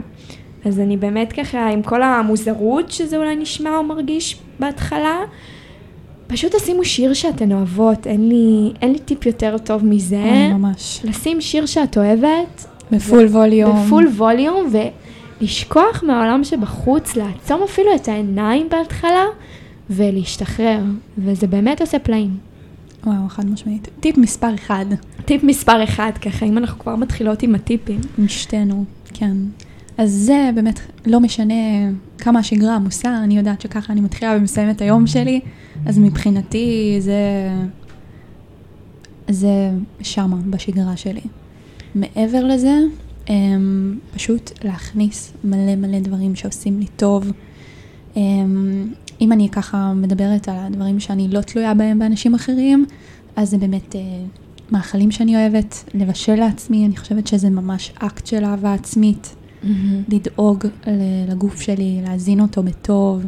אז 0.64 0.80
אני 0.80 0.96
באמת 0.96 1.32
ככה, 1.32 1.68
עם 1.68 1.82
כל 1.82 2.02
המוזרות 2.02 2.90
שזה 2.90 3.16
אולי 3.16 3.36
נשמע 3.36 3.76
או 3.76 3.82
מרגיש 3.82 4.38
בהתחלה, 4.60 5.18
פשוט 6.26 6.54
תשימו 6.54 6.84
שיר 6.84 7.14
שאתן 7.14 7.52
אוהבות, 7.52 8.06
אין 8.06 8.28
לי, 8.28 8.72
אין 8.82 8.92
לי 8.92 8.98
טיפ 8.98 9.26
יותר 9.26 9.58
טוב 9.58 9.84
מזה. 9.84 10.16
אין 10.16 10.52
ממש. 10.52 11.00
לשים 11.04 11.40
שיר 11.40 11.66
שאת 11.66 11.98
אוהבת. 11.98 12.66
בפול 12.90 13.24
ווליום. 13.24 13.86
בפול 13.86 14.06
ווליום, 14.06 14.70
ולשכוח 15.40 16.04
מהעולם 16.06 16.44
שבחוץ, 16.44 17.16
לעצום 17.16 17.62
אפילו 17.62 17.94
את 17.94 18.08
העיניים 18.08 18.68
בהתחלה, 18.70 19.24
ולהשתחרר, 19.90 20.78
וזה 21.18 21.46
באמת 21.46 21.80
עושה 21.80 21.98
פלאים. 21.98 22.53
וואו, 23.06 23.28
חד 23.28 23.50
משמעית. 23.50 23.88
טיפ 24.00 24.18
מספר 24.18 24.54
אחד. 24.54 24.86
טיפ 25.24 25.44
מספר 25.44 25.84
אחד, 25.84 26.10
ככה, 26.22 26.46
אם 26.46 26.58
אנחנו 26.58 26.78
כבר 26.78 26.96
מתחילות 26.96 27.42
עם 27.42 27.54
הטיפים. 27.54 28.00
עם 28.18 28.28
שתינו, 28.28 28.84
כן. 29.12 29.36
אז 29.98 30.10
זה 30.10 30.50
באמת 30.54 30.80
לא 31.06 31.20
משנה 31.20 31.54
כמה 32.18 32.38
השגרה 32.38 32.76
עמוסה, 32.76 33.18
אני 33.24 33.36
יודעת 33.36 33.60
שככה 33.60 33.92
אני 33.92 34.00
מתחילה 34.00 34.36
ומסיימת 34.36 34.80
היום 34.80 35.06
שלי, 35.06 35.40
אז 35.86 35.98
מבחינתי 35.98 36.96
זה, 37.00 37.20
זה 39.28 39.70
שמה 40.00 40.36
בשגרה 40.50 40.96
שלי. 40.96 41.20
מעבר 41.94 42.44
לזה, 42.44 42.78
הם, 43.26 43.98
פשוט 44.14 44.50
להכניס 44.64 45.32
מלא 45.44 45.76
מלא 45.76 46.00
דברים 46.00 46.34
שעושים 46.34 46.80
לי 46.80 46.86
טוב. 46.96 47.32
אם 49.20 49.32
אני 49.32 49.48
ככה 49.48 49.92
מדברת 49.94 50.48
על 50.48 50.56
הדברים 50.58 51.00
שאני 51.00 51.28
לא 51.28 51.40
תלויה 51.40 51.74
בהם 51.74 51.98
באנשים 51.98 52.34
אחרים, 52.34 52.86
אז 53.36 53.50
זה 53.50 53.58
באמת 53.58 53.96
אה, 53.96 54.00
מאכלים 54.70 55.10
שאני 55.10 55.36
אוהבת, 55.36 55.84
לבשל 55.94 56.34
לעצמי, 56.34 56.86
אני 56.86 56.96
חושבת 56.96 57.26
שזה 57.26 57.50
ממש 57.50 57.92
אקט 57.98 58.26
של 58.26 58.44
אהבה 58.44 58.74
עצמית. 58.74 59.34
mm-hmm. 59.64 60.14
לדאוג 60.14 60.64
לגוף 61.28 61.60
שלי, 61.60 62.00
להזין 62.04 62.40
אותו 62.40 62.62
בטוב, 62.62 63.26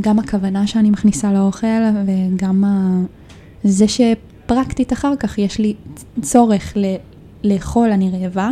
גם 0.00 0.18
הכוונה 0.18 0.66
שאני 0.66 0.90
מכניסה 0.90 1.32
לאוכל 1.32 1.66
וגם 2.06 2.64
ה... 2.64 3.00
זה 3.64 3.84
שפרקטית 3.88 4.92
אחר 4.92 5.16
כך 5.16 5.38
יש 5.38 5.58
לי 5.58 5.74
צורך 6.20 6.72
ל... 6.76 6.84
לאכול, 7.44 7.90
אני 7.90 8.10
רעבה, 8.10 8.50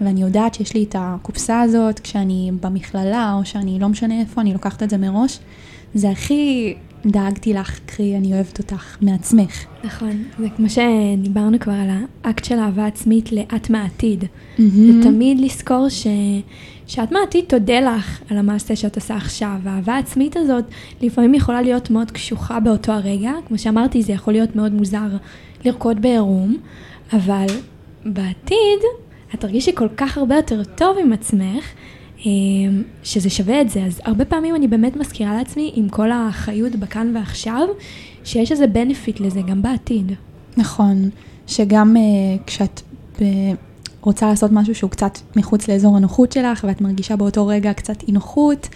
ואני 0.00 0.22
יודעת 0.22 0.54
שיש 0.54 0.74
לי 0.74 0.84
את 0.84 0.96
הקופסה 0.98 1.60
הזאת 1.60 1.98
כשאני 1.98 2.50
במכללה 2.62 3.34
או 3.38 3.44
שאני 3.44 3.78
לא 3.78 3.88
משנה 3.88 4.20
איפה, 4.20 4.40
אני 4.40 4.52
לוקחת 4.52 4.82
את 4.82 4.90
זה 4.90 4.96
מראש. 4.96 5.38
זה 5.94 6.10
הכי 6.10 6.74
דאגתי 7.06 7.54
לך, 7.54 7.80
קרי, 7.86 8.16
אני 8.16 8.32
אוהבת 8.32 8.58
אותך 8.58 8.96
מעצמך. 9.00 9.64
נכון, 9.84 10.22
זה 10.38 10.46
כמו 10.56 10.66
שדיברנו 10.68 11.58
כבר 11.58 11.72
על 11.72 11.88
האקט 12.24 12.44
של 12.44 12.58
אהבה 12.58 12.86
עצמית 12.86 13.32
לאט 13.32 13.70
מהעתיד. 13.70 14.24
Mm-hmm. 14.24 14.62
ותמיד 15.00 15.40
לזכור 15.40 15.88
ש... 15.88 16.06
שאת 16.86 17.12
מהעתיד 17.12 17.44
תודה 17.48 17.80
לך 17.80 18.20
על 18.30 18.38
המעשה 18.38 18.76
שאת 18.76 18.96
עושה 18.96 19.16
עכשיו. 19.16 19.56
האהבה 19.64 19.94
העצמית 19.94 20.36
הזאת 20.36 20.64
לפעמים 21.02 21.34
יכולה 21.34 21.62
להיות 21.62 21.90
מאוד 21.90 22.10
קשוחה 22.10 22.60
באותו 22.60 22.92
הרגע. 22.92 23.32
כמו 23.48 23.58
שאמרתי, 23.58 24.02
זה 24.02 24.12
יכול 24.12 24.32
להיות 24.32 24.56
מאוד 24.56 24.72
מוזר 24.72 25.08
לרקוד 25.64 26.02
בעירום, 26.02 26.56
אבל 27.12 27.46
בעתיד 28.06 28.80
את 29.34 29.40
תרגישי 29.40 29.70
כל 29.74 29.88
כך 29.96 30.18
הרבה 30.18 30.36
יותר 30.36 30.64
טוב 30.64 30.96
עם 31.00 31.12
עצמך, 31.12 31.64
שזה 33.02 33.30
שווה 33.30 33.60
את 33.60 33.70
זה. 33.70 33.84
אז 33.84 34.00
הרבה 34.04 34.24
פעמים 34.24 34.54
אני 34.54 34.68
באמת 34.68 34.96
מזכירה 34.96 35.34
לעצמי, 35.34 35.72
עם 35.74 35.88
כל 35.88 36.10
החיות 36.12 36.76
בכאן 36.76 37.16
ועכשיו, 37.16 37.68
שיש 38.24 38.52
איזה 38.52 38.66
בנפיט 38.66 39.20
לזה 39.20 39.40
גם 39.40 39.62
בעתיד. 39.62 40.12
נכון, 40.56 41.10
שגם 41.46 41.96
uh, 41.96 42.42
כשאת 42.46 42.82
uh, 43.16 43.20
רוצה 44.00 44.26
לעשות 44.26 44.52
משהו 44.52 44.74
שהוא 44.74 44.90
קצת 44.90 45.18
מחוץ 45.36 45.68
לאזור 45.68 45.96
הנוחות 45.96 46.32
שלך, 46.32 46.64
ואת 46.68 46.80
מרגישה 46.80 47.16
באותו 47.16 47.46
רגע 47.46 47.72
קצת 47.72 48.02
אי 48.02 48.12
נוחות, 48.12 48.68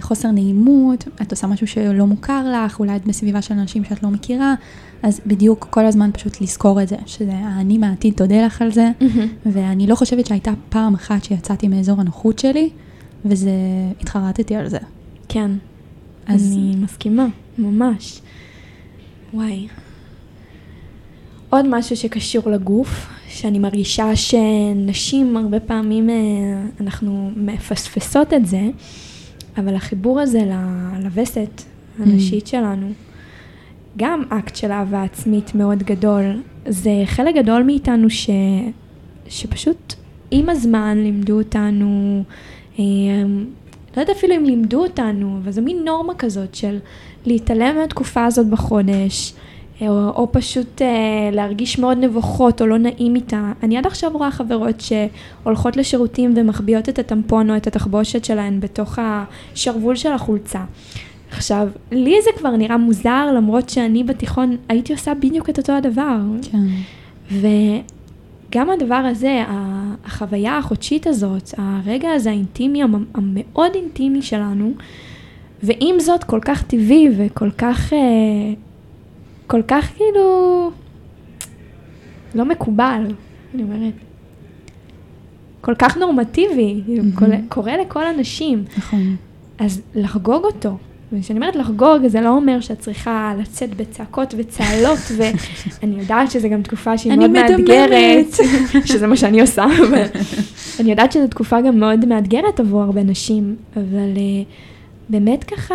חוסר 0.00 0.30
נעימות, 0.30 1.04
את 1.22 1.30
עושה 1.30 1.46
משהו 1.46 1.66
שלא 1.66 2.06
מוכר 2.06 2.52
לך, 2.52 2.80
אולי 2.80 2.96
את 2.96 3.06
בסביבה 3.06 3.42
של 3.42 3.54
אנשים 3.54 3.84
שאת 3.84 4.02
לא 4.02 4.08
מכירה, 4.08 4.54
אז 5.02 5.20
בדיוק 5.26 5.66
כל 5.70 5.86
הזמן 5.86 6.10
פשוט 6.12 6.40
לזכור 6.40 6.82
את 6.82 6.88
זה, 6.88 6.96
שזה 7.06 7.32
אני 7.32 7.78
מהעתיד 7.78 8.14
תודה 8.14 8.46
לך 8.46 8.62
על 8.62 8.72
זה, 8.72 8.90
mm-hmm. 9.00 9.46
ואני 9.46 9.86
לא 9.86 9.94
חושבת 9.94 10.26
שהייתה 10.26 10.52
פעם 10.68 10.94
אחת 10.94 11.24
שיצאתי 11.24 11.68
מאזור 11.68 12.00
הנוחות 12.00 12.38
שלי, 12.38 12.70
וזה, 13.24 13.50
התחרטתי 14.00 14.56
על 14.56 14.68
זה. 14.68 14.78
כן, 15.28 15.50
אז... 16.26 16.52
אני 16.52 16.76
מסכימה, 16.76 17.26
ממש. 17.58 18.20
וואי. 19.34 19.66
עוד 21.50 21.66
משהו 21.68 21.96
שקשור 21.96 22.50
לגוף, 22.50 23.08
שאני 23.28 23.58
מרגישה 23.58 24.16
שנשים 24.16 25.36
הרבה 25.36 25.60
פעמים 25.60 26.10
אה, 26.10 26.14
אנחנו 26.80 27.30
מפספסות 27.36 28.32
את 28.32 28.46
זה, 28.46 28.62
אבל 29.56 29.74
החיבור 29.74 30.20
הזה 30.20 30.40
לווסת 31.02 31.62
הנשית 31.98 32.46
mm. 32.46 32.50
שלנו, 32.50 32.92
גם 33.96 34.22
אקט 34.28 34.56
של 34.56 34.72
אהבה 34.72 35.02
עצמית 35.02 35.54
מאוד 35.54 35.82
גדול. 35.82 36.42
זה 36.68 37.02
חלק 37.04 37.34
גדול 37.34 37.62
מאיתנו 37.62 38.10
ש... 38.10 38.30
שפשוט 39.28 39.94
עם 40.30 40.48
הזמן 40.48 40.98
לימדו 40.98 41.38
אותנו, 41.38 42.22
אה, 42.78 42.84
לא 43.96 44.00
יודעת 44.00 44.16
אפילו 44.16 44.36
אם 44.36 44.44
לימדו 44.44 44.82
אותנו, 44.82 45.38
אבל 45.42 45.52
זו 45.52 45.62
מין 45.62 45.84
נורמה 45.84 46.14
כזאת 46.14 46.54
של 46.54 46.78
להתעלם 47.26 47.76
מהתקופה 47.76 48.24
הזאת 48.24 48.46
בחודש, 48.46 49.32
או, 49.80 50.08
או 50.08 50.28
פשוט 50.32 50.82
אה, 50.82 51.30
להרגיש 51.32 51.78
מאוד 51.78 51.98
נבוכות 51.98 52.60
או 52.60 52.66
לא 52.66 52.78
נעים 52.78 53.14
איתה. 53.14 53.52
אני 53.62 53.78
עד 53.78 53.86
עכשיו 53.86 54.10
רואה 54.14 54.30
חברות 54.30 54.80
שהולכות 54.80 55.76
לשירותים 55.76 56.34
ומחביאות 56.36 56.88
את 56.88 56.98
הטמפון 56.98 57.50
או 57.50 57.56
את 57.56 57.66
התחבושת 57.66 58.24
שלהן 58.24 58.60
בתוך 58.60 58.98
השרוול 58.98 59.96
של 59.96 60.12
החולצה. 60.12 60.64
עכשיו, 61.30 61.68
לי 61.92 62.14
זה 62.24 62.30
כבר 62.38 62.56
נראה 62.56 62.76
מוזר, 62.76 63.32
למרות 63.36 63.68
שאני 63.68 64.04
בתיכון 64.04 64.56
הייתי 64.68 64.92
עושה 64.92 65.14
בדיוק 65.14 65.50
את 65.50 65.58
אותו 65.58 65.72
הדבר. 65.72 66.18
כן. 66.42 66.66
וגם 67.30 68.70
הדבר 68.70 68.94
הזה, 68.94 69.44
החוויה 70.04 70.58
החודשית 70.58 71.06
הזאת, 71.06 71.54
הרגע 71.58 72.10
הזה 72.10 72.30
האינטימי, 72.30 72.82
המאוד 73.14 73.74
אינטימי 73.74 74.22
שלנו, 74.22 74.72
ועם 75.62 76.00
זאת 76.00 76.24
כל 76.24 76.40
כך 76.44 76.62
טבעי 76.62 77.08
וכל 77.16 77.50
כך, 77.50 77.92
אה, 77.92 77.98
כל 79.46 79.62
כך 79.68 79.92
כאילו, 79.96 80.70
לא 82.34 82.44
מקובל, 82.44 83.06
אני 83.54 83.62
אומרת. 83.62 83.94
כל 85.60 85.74
כך 85.74 85.96
נורמטיבי, 85.96 86.82
mm-hmm. 86.86 87.20
קורה 87.48 87.76
לכל 87.76 88.06
הנשים. 88.06 88.64
נכון. 88.76 89.16
אז 89.58 89.82
לחגוג 89.94 90.44
אותו, 90.44 90.76
וכשאני 91.12 91.38
אומרת 91.38 91.56
לחגוג, 91.56 92.06
זה 92.06 92.20
לא 92.20 92.28
אומר 92.28 92.60
שאת 92.60 92.78
צריכה 92.78 93.32
לצאת 93.38 93.74
בצעקות 93.76 94.34
וצהלות, 94.38 94.98
ואני 95.16 95.96
יודעת 96.02 96.30
שזו 96.30 96.48
גם 96.48 96.62
תקופה 96.62 96.98
שהיא 96.98 97.12
מאוד 97.12 97.30
מאתגרת, 97.30 98.26
שזה 98.90 99.06
מה 99.06 99.16
שאני 99.16 99.40
עושה, 99.40 99.64
אבל 99.64 100.04
אני 100.80 100.90
יודעת 100.90 101.12
שזו 101.12 101.26
תקופה 101.26 101.60
גם 101.60 101.80
מאוד 101.80 102.06
מאתגרת 102.06 102.60
עבור 102.60 102.82
הרבה 102.82 103.02
נשים, 103.02 103.56
אבל 103.76 104.14
uh, 104.14 104.20
באמת 105.08 105.44
ככה 105.44 105.74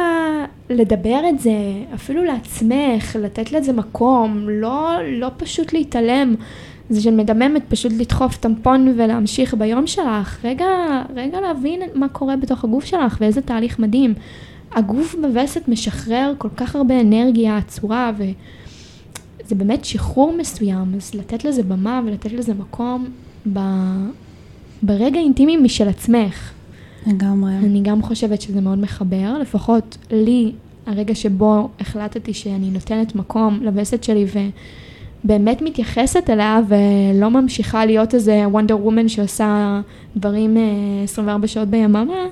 לדבר 0.70 1.22
את 1.30 1.40
זה, 1.40 1.52
אפילו 1.96 2.24
לעצמך, 2.24 3.16
לתת 3.20 3.52
לזה 3.52 3.74
מקום, 3.74 4.50
לא, 4.50 4.92
לא 5.04 5.28
פשוט 5.38 5.74
להתעלם 5.74 6.36
זה 6.90 7.02
של 7.02 7.16
מדממת 7.16 7.64
פשוט 7.70 7.92
לדחוף 7.98 8.38
טמפון 8.38 8.94
ולהמשיך 8.98 9.54
ביום 9.54 9.88
שלך, 9.88 10.46
רגע, 10.46 10.68
רגע 11.16 11.42
להבין 11.42 11.82
מה 11.94 12.10
קורה 12.10 12.36
בתוך 12.36 12.64
הגוף 12.64 12.86
שלך 12.86 13.18
ואיזה 13.22 13.42
תהליך 13.42 13.80
מדהים. 13.80 14.14
הגוף 14.72 15.16
בווסת 15.22 15.68
משחרר 15.68 16.34
כל 16.38 16.50
כך 16.58 16.76
הרבה 16.76 17.02
אנרגיה 17.02 17.58
עצורה 17.58 18.12
וזה 18.18 19.56
באמת 19.56 19.86
שחרור 19.86 20.34
מסוים, 20.38 20.94
אז 20.96 21.14
לתת 21.14 21.46
לזה 21.46 21.64
במה 21.64 22.02
ולתת 22.06 22.32
לזה 22.32 22.54
מקום 22.54 23.06
ב... 23.54 23.60
ברגע 24.84 25.20
אינטימי 25.20 25.58
משל 25.58 25.90
עצמך. 25.90 26.52
לגמרי. 27.08 27.58
אני 27.58 27.82
גם 27.82 28.02
חושבת 28.02 28.42
שזה 28.42 28.62
מאוד 28.62 28.80
מחבר, 28.80 29.38
לפחות 29.42 29.98
לי, 30.12 30.52
הרגע 30.86 31.16
שבו 31.16 31.70
החלטתי 31.80 32.34
שאני 32.34 32.70
נותנת 32.70 33.16
מקום 33.16 33.60
לווסת 33.62 34.04
שלי 34.04 34.26
ובאמת 35.24 35.62
מתייחסת 35.62 36.30
אליה 36.30 36.60
ולא 36.68 37.30
ממשיכה 37.30 37.86
להיות 37.86 38.14
איזה 38.14 38.44
וונדר 38.48 38.78
וומן 38.78 39.08
שעושה 39.08 39.82
דברים 40.16 40.58
24 41.04 41.44
אה, 41.44 41.48
שעות 41.48 41.68
ביממה, 41.68 42.26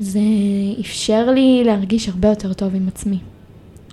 זה 0.00 0.20
אפשר 0.80 1.30
לי 1.30 1.62
להרגיש 1.64 2.08
הרבה 2.08 2.28
יותר 2.28 2.52
טוב 2.52 2.74
עם 2.74 2.88
עצמי. 2.88 3.18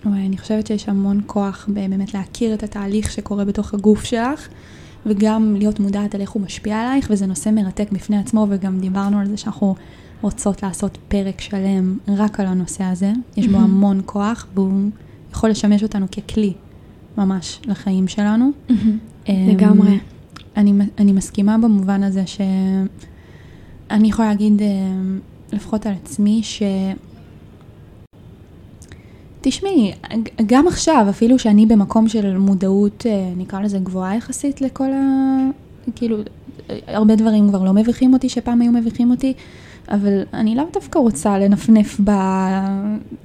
אני 0.06 0.38
חושבת 0.38 0.68
שיש 0.68 0.90
המון 0.90 1.22
כוח 1.26 1.66
באמת 1.74 2.14
להכיר 2.14 2.54
את 2.54 2.64
התהליך 2.64 3.12
שקורה 3.12 3.46
בתוך 3.46 3.74
הגוף 3.74 4.04
שלך. 4.04 4.48
וגם 5.06 5.56
להיות 5.58 5.80
מודעת 5.80 6.16
על 6.16 6.22
איך 6.22 6.30
הוא 6.30 6.42
משפיע 6.42 6.82
עלייך, 6.82 7.08
וזה 7.12 7.26
נושא 7.26 7.50
מרתק 7.50 7.88
בפני 7.92 8.18
עצמו, 8.18 8.48
וגם 8.50 8.80
דיברנו 8.80 9.20
על 9.20 9.28
זה 9.28 9.38
שאנחנו 9.38 9.76
רוצות 10.22 10.64
לעשות 10.64 10.98
פרק 11.08 11.42
שלם 11.42 11.98
רק 12.08 12.40
על 12.40 12.46
הנושא 12.46 12.84
הזה. 12.84 13.12
יש 13.38 13.48
בו 13.48 13.58
המון 13.58 14.02
כוח, 14.06 14.48
והוא 14.54 14.90
יכול 15.32 15.50
לשמש 15.50 15.84
אותנו 15.84 16.06
ככלי 16.12 16.54
ממש 17.18 17.60
לחיים 17.66 18.08
שלנו. 18.08 18.52
אמ, 18.70 19.50
לגמרי. 19.50 20.00
אני, 20.58 20.74
אני 20.98 21.12
מסכימה 21.12 21.58
במובן 21.58 22.04
הזה 22.04 22.24
שאני 22.28 24.08
יכולה 24.10 24.28
להגיד, 24.28 24.62
אמ, 24.62 25.20
לפחות 25.54 25.86
על 25.86 25.94
עצמי, 26.04 26.40
ש... 26.44 26.62
תשמעי, 29.42 29.92
גם 30.46 30.68
עכשיו, 30.68 31.06
אפילו 31.10 31.40
שאני 31.40 31.66
במקום 31.66 32.08
של 32.08 32.38
מודעות, 32.38 33.06
אה, 33.06 33.32
נקרא 33.38 33.62
לזה 33.62 33.80
גבוהה 33.80 34.16
יחסית 34.16 34.62
לכל 34.62 34.92
ה... 34.94 35.38
כאילו, 35.96 36.18
הרבה 36.88 37.16
דברים 37.16 37.50
כבר 37.50 37.64
לא 37.64 37.74
מביכים 37.74 38.14
אותי 38.14 38.30
שפעם 38.30 38.62
היו 38.62 38.72
מביכים 38.72 39.12
אותי, 39.12 39.34
אבל 39.90 40.24
אני 40.34 40.56
לאו 40.56 40.66
דווקא 40.74 41.00
רוצה 41.00 41.40
לנפנף 41.40 42.00
ב... 42.04 42.12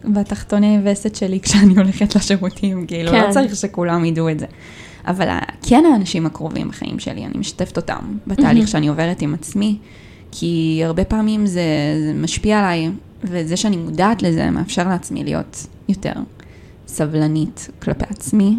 בתחתוני 0.05 0.79
וסת 0.85 1.15
שלי 1.15 1.41
כשאני 1.41 1.75
הולכת 1.77 2.17
לשירותים, 2.17 2.87
כאילו, 2.87 3.13
לא 3.13 3.19
כן. 3.19 3.27
לא 3.27 3.33
צריך 3.33 3.57
שכולם 3.57 4.05
ידעו 4.05 4.29
את 4.29 4.39
זה. 4.39 4.47
אבל 5.07 5.29
כן 5.63 5.85
האנשים 5.93 6.27
הקרובים 6.27 6.69
בחיים 6.69 6.99
שלי, 6.99 7.25
אני 7.25 7.39
משתפת 7.39 7.77
אותם 7.77 8.19
בתהליך 8.27 8.69
שאני 8.69 8.89
עוברת 8.89 9.23
עם 9.23 9.35
עצמי, 9.35 9.79
כי 10.33 10.81
הרבה 10.85 11.05
פעמים 11.05 11.47
זה, 11.47 11.63
זה 12.07 12.13
משפיע 12.15 12.59
עליי, 12.59 12.91
וזה 13.23 13.57
שאני 13.57 13.77
מודעת 13.77 14.23
לזה 14.23 14.51
מאפשר 14.51 14.89
לעצמי 14.89 15.25
להיות 15.25 15.67
יותר 15.89 16.13
סבלנית 16.87 17.69
כלפי 17.83 18.05
עצמי, 18.11 18.59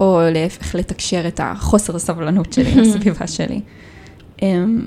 או 0.00 0.20
להפך 0.32 0.74
לתקשר 0.74 1.28
את 1.28 1.40
החוסר 1.42 1.96
הסבלנות 1.96 2.52
שלי 2.52 2.74
לסביבה 2.74 3.26
שלי. 3.36 3.60
אמ, 4.42 4.86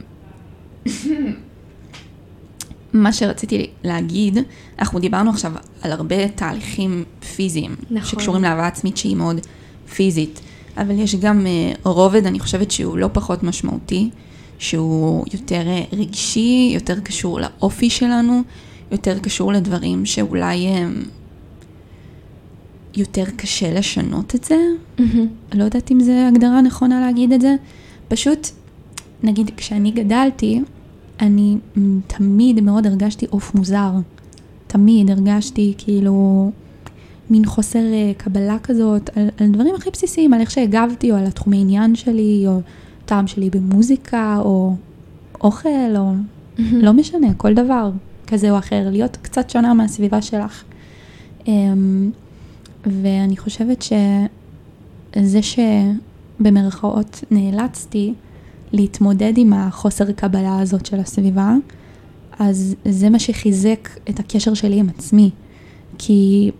מה 2.94 3.13
שרציתי 3.13 3.70
להגיד, 3.84 4.38
אנחנו 4.79 5.00
דיברנו 5.00 5.29
עכשיו 5.29 5.51
על 5.82 5.91
הרבה 5.91 6.27
תהליכים 6.27 7.03
פיזיים, 7.36 7.75
נכון. 7.89 8.20
שקשורים 8.20 8.44
לאהבה 8.44 8.67
עצמית 8.67 8.98
שהיא 8.98 9.15
מאוד 9.15 9.39
פיזית, 9.96 10.39
אבל 10.77 11.00
יש 11.00 11.15
גם 11.15 11.46
uh, 11.46 11.77
רובד, 11.84 12.25
אני 12.25 12.39
חושבת 12.39 12.72
שהוא 12.72 12.98
לא 12.98 13.10
פחות 13.13 13.44
משמעותי, 13.44 14.10
שהוא 14.60 15.25
יותר 15.34 15.62
uh, 15.62 15.96
רגשי, 15.96 16.72
יותר 16.74 17.00
קשור 17.00 17.39
לאופי 17.39 17.89
שלנו, 17.89 18.41
יותר 18.91 19.19
קשור 19.19 19.53
לדברים 19.53 20.05
שאולי 20.05 20.67
um, 20.67 21.07
יותר 22.97 23.23
קשה 23.35 23.73
לשנות 23.73 24.35
את 24.35 24.43
זה. 24.43 24.57
Mm-hmm. 24.97 25.53
לא 25.53 25.63
יודעת 25.63 25.91
אם 25.91 25.99
זו 25.99 26.11
הגדרה 26.11 26.61
נכונה 26.61 27.01
להגיד 27.01 27.31
את 27.31 27.41
זה. 27.41 27.55
פשוט, 28.07 28.47
נגיד, 29.23 29.51
כשאני 29.57 29.91
גדלתי, 29.91 30.61
אני 31.19 31.57
תמיד 32.07 32.61
מאוד 32.61 32.87
הרגשתי 32.87 33.25
עוף 33.29 33.55
מוזר. 33.55 33.91
תמיד 34.67 35.11
הרגשתי 35.11 35.74
כאילו 35.77 36.51
מין 37.29 37.45
חוסר 37.45 37.79
אה, 37.79 38.11
קבלה 38.17 38.59
כזאת 38.59 39.09
על, 39.17 39.29
על 39.37 39.48
דברים 39.51 39.75
הכי 39.75 39.89
בסיסיים, 39.89 40.33
על 40.33 40.41
איך 40.41 40.51
שהגבתי, 40.51 41.11
או 41.11 41.15
על 41.17 41.25
התחומי 41.25 41.57
עניין 41.57 41.95
שלי, 41.95 42.43
או 42.48 42.61
טעם 43.05 43.27
שלי 43.27 43.50
במוזיקה, 43.50 44.37
או 44.39 44.75
אוכל, 45.41 45.69
או 45.98 46.11
mm-hmm. 46.11 46.61
לא 46.74 46.93
משנה, 46.93 47.33
כל 47.37 47.53
דבר 47.53 47.91
כזה 48.27 48.51
או 48.51 48.57
אחר, 48.57 48.88
להיות 48.92 49.18
קצת 49.22 49.50
שונה 49.50 49.74
מהסביבה 49.74 50.22
שלך. 50.22 50.64
אמ, 51.48 52.11
ואני 52.85 53.38
חושבת 53.38 53.81
שזה 53.81 55.40
שבמרכאות 55.42 57.24
נאלצתי 57.31 58.14
להתמודד 58.72 59.33
עם 59.38 59.53
החוסר 59.53 60.11
קבלה 60.11 60.59
הזאת 60.59 60.85
של 60.85 61.00
הסביבה, 61.00 61.55
אז 62.40 62.75
זה 62.85 63.09
מה 63.09 63.20
שחיזק 63.20 63.90
את 64.09 64.20
הקשר 64.20 64.53
שלי 64.53 64.79
עם 64.79 64.90
עצמי. 64.90 65.29
כי 65.98 66.51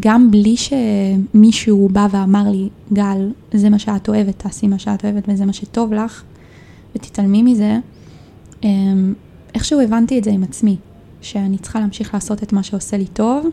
גם 0.00 0.30
בלי 0.30 0.54
שמישהו 0.56 1.88
בא 1.92 2.06
ואמר 2.10 2.50
לי, 2.50 2.68
גל, 2.92 3.30
זה 3.52 3.70
מה 3.70 3.78
שאת 3.78 4.08
אוהבת, 4.08 4.38
תעשי 4.38 4.66
מה 4.66 4.78
שאת 4.78 5.04
אוהבת 5.04 5.24
וזה 5.28 5.46
מה 5.46 5.52
שטוב 5.52 5.92
לך, 5.92 6.22
ותתעלמי 6.96 7.42
מזה, 7.42 7.78
אמ, 8.64 9.14
איכשהו 9.64 9.80
הבנתי 9.80 10.18
את 10.18 10.24
זה 10.24 10.30
עם 10.30 10.42
עצמי, 10.42 10.76
שאני 11.20 11.58
צריכה 11.58 11.80
להמשיך 11.80 12.14
לעשות 12.14 12.42
את 12.42 12.52
מה 12.52 12.62
שעושה 12.62 12.96
לי 12.96 13.06
טוב, 13.06 13.46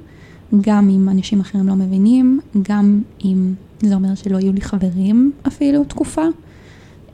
גם 0.61 0.89
אם 0.89 1.09
אנשים 1.09 1.39
אחרים 1.39 1.67
לא 1.67 1.75
מבינים, 1.75 2.39
גם 2.61 3.01
אם 3.25 3.53
זה 3.81 3.95
אומר 3.95 4.15
שלא 4.15 4.37
יהיו 4.37 4.53
לי 4.53 4.61
חברים 4.61 5.31
אפילו 5.47 5.83
תקופה, 5.83 6.21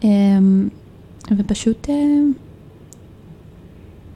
אמ, 0.03 0.69
ופשוט 1.37 1.89
אה, 1.89 1.95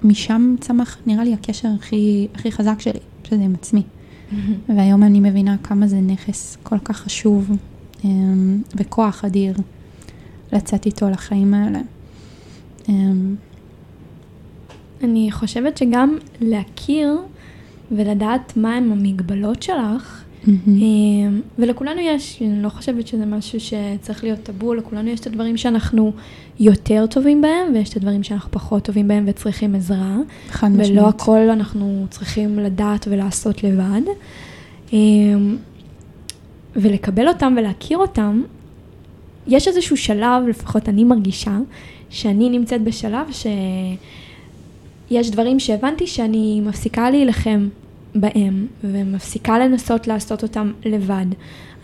משם 0.03 0.55
צמח 0.59 0.97
נראה 1.05 1.23
לי 1.23 1.33
הקשר 1.33 1.69
הכי, 1.79 2.27
הכי 2.35 2.51
חזק 2.51 2.79
שלי, 2.79 2.99
שזה 3.23 3.41
עם 3.41 3.53
עצמי. 3.53 3.83
והיום 4.75 5.03
אני 5.03 5.19
מבינה 5.19 5.57
כמה 5.63 5.87
זה 5.87 5.99
נכס 5.99 6.57
כל 6.63 6.79
כך 6.79 6.97
חשוב 6.97 7.51
אמ, 8.05 8.61
וכוח 8.75 9.25
אדיר 9.25 9.55
לצאת 10.53 10.85
איתו 10.85 11.09
לחיים 11.09 11.53
האלה. 11.53 11.81
אני 15.03 15.31
חושבת 15.31 15.77
שגם 15.77 16.17
להכיר 16.41 17.17
ולדעת 17.91 18.57
מהם 18.57 18.91
המגבלות 18.91 19.63
שלך, 19.63 20.23
mm-hmm. 20.45 20.49
ולכולנו 21.59 22.01
יש, 22.01 22.41
אני 22.41 22.63
לא 22.63 22.69
חושבת 22.69 23.07
שזה 23.07 23.25
משהו 23.25 23.59
שצריך 23.59 24.23
להיות 24.23 24.39
טאבו, 24.43 24.73
לכולנו 24.73 25.09
יש 25.09 25.19
את 25.19 25.27
הדברים 25.27 25.57
שאנחנו 25.57 26.11
יותר 26.59 27.05
טובים 27.09 27.41
בהם, 27.41 27.73
ויש 27.73 27.89
את 27.89 27.97
הדברים 27.97 28.23
שאנחנו 28.23 28.51
פחות 28.51 28.83
טובים 28.83 29.07
בהם 29.07 29.23
וצריכים 29.27 29.75
עזרה. 29.75 30.17
חד 30.49 30.67
משמעית. 30.67 30.91
ולא 30.91 31.07
הכל 31.09 31.49
אנחנו 31.49 32.05
צריכים 32.09 32.59
לדעת 32.59 33.07
ולעשות 33.09 33.63
לבד. 33.63 34.01
אמ, 34.93 35.57
ולקבל 36.75 37.27
אותם 37.27 37.55
ולהכיר 37.57 37.97
אותם, 37.97 38.41
יש 39.47 39.67
איזשהו 39.67 39.97
שלב, 39.97 40.43
לפחות 40.47 40.89
אני 40.89 41.03
מרגישה, 41.03 41.57
שאני 42.09 42.49
נמצאת 42.49 42.83
בשלב 42.83 43.27
שיש 45.11 45.31
דברים 45.31 45.59
שהבנתי 45.59 46.07
שאני 46.07 46.61
מפסיקה 46.65 47.09
להילחם 47.09 47.67
בהם, 48.15 48.67
ומפסיקה 48.83 49.59
לנסות 49.59 50.07
לעשות 50.07 50.43
אותם 50.43 50.71
לבד. 50.85 51.25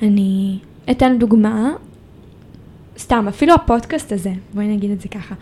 אני 0.01 0.57
אתן 0.91 1.17
דוגמה, 1.19 1.71
סתם, 2.97 3.25
אפילו 3.27 3.53
הפודקאסט 3.53 4.11
הזה, 4.11 4.31
בואי 4.53 4.67
נגיד 4.67 4.91
את 4.91 5.01
זה 5.01 5.07
ככה. 5.07 5.35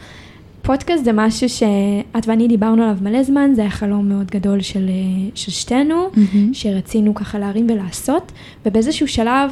פודקאסט 0.62 1.06
זה 1.06 1.12
משהו 1.14 1.50
שאת 1.50 2.28
ואני 2.28 2.48
דיברנו 2.48 2.84
עליו 2.84 2.98
מלא 3.02 3.24
זמן, 3.24 3.52
זה 3.56 3.62
היה 3.62 3.72
חלום 3.72 4.10
מאוד 4.10 4.32
גדול 4.32 4.62
של, 4.62 4.90
של 5.36 5.52
שתינו, 5.52 6.10
mm-hmm. 6.14 6.38
שרצינו 6.54 7.16
ככה 7.16 7.40
להרים 7.40 7.68
ולעשות, 7.70 8.32
ובאיזשהו 8.66 9.08
שלב, 9.08 9.52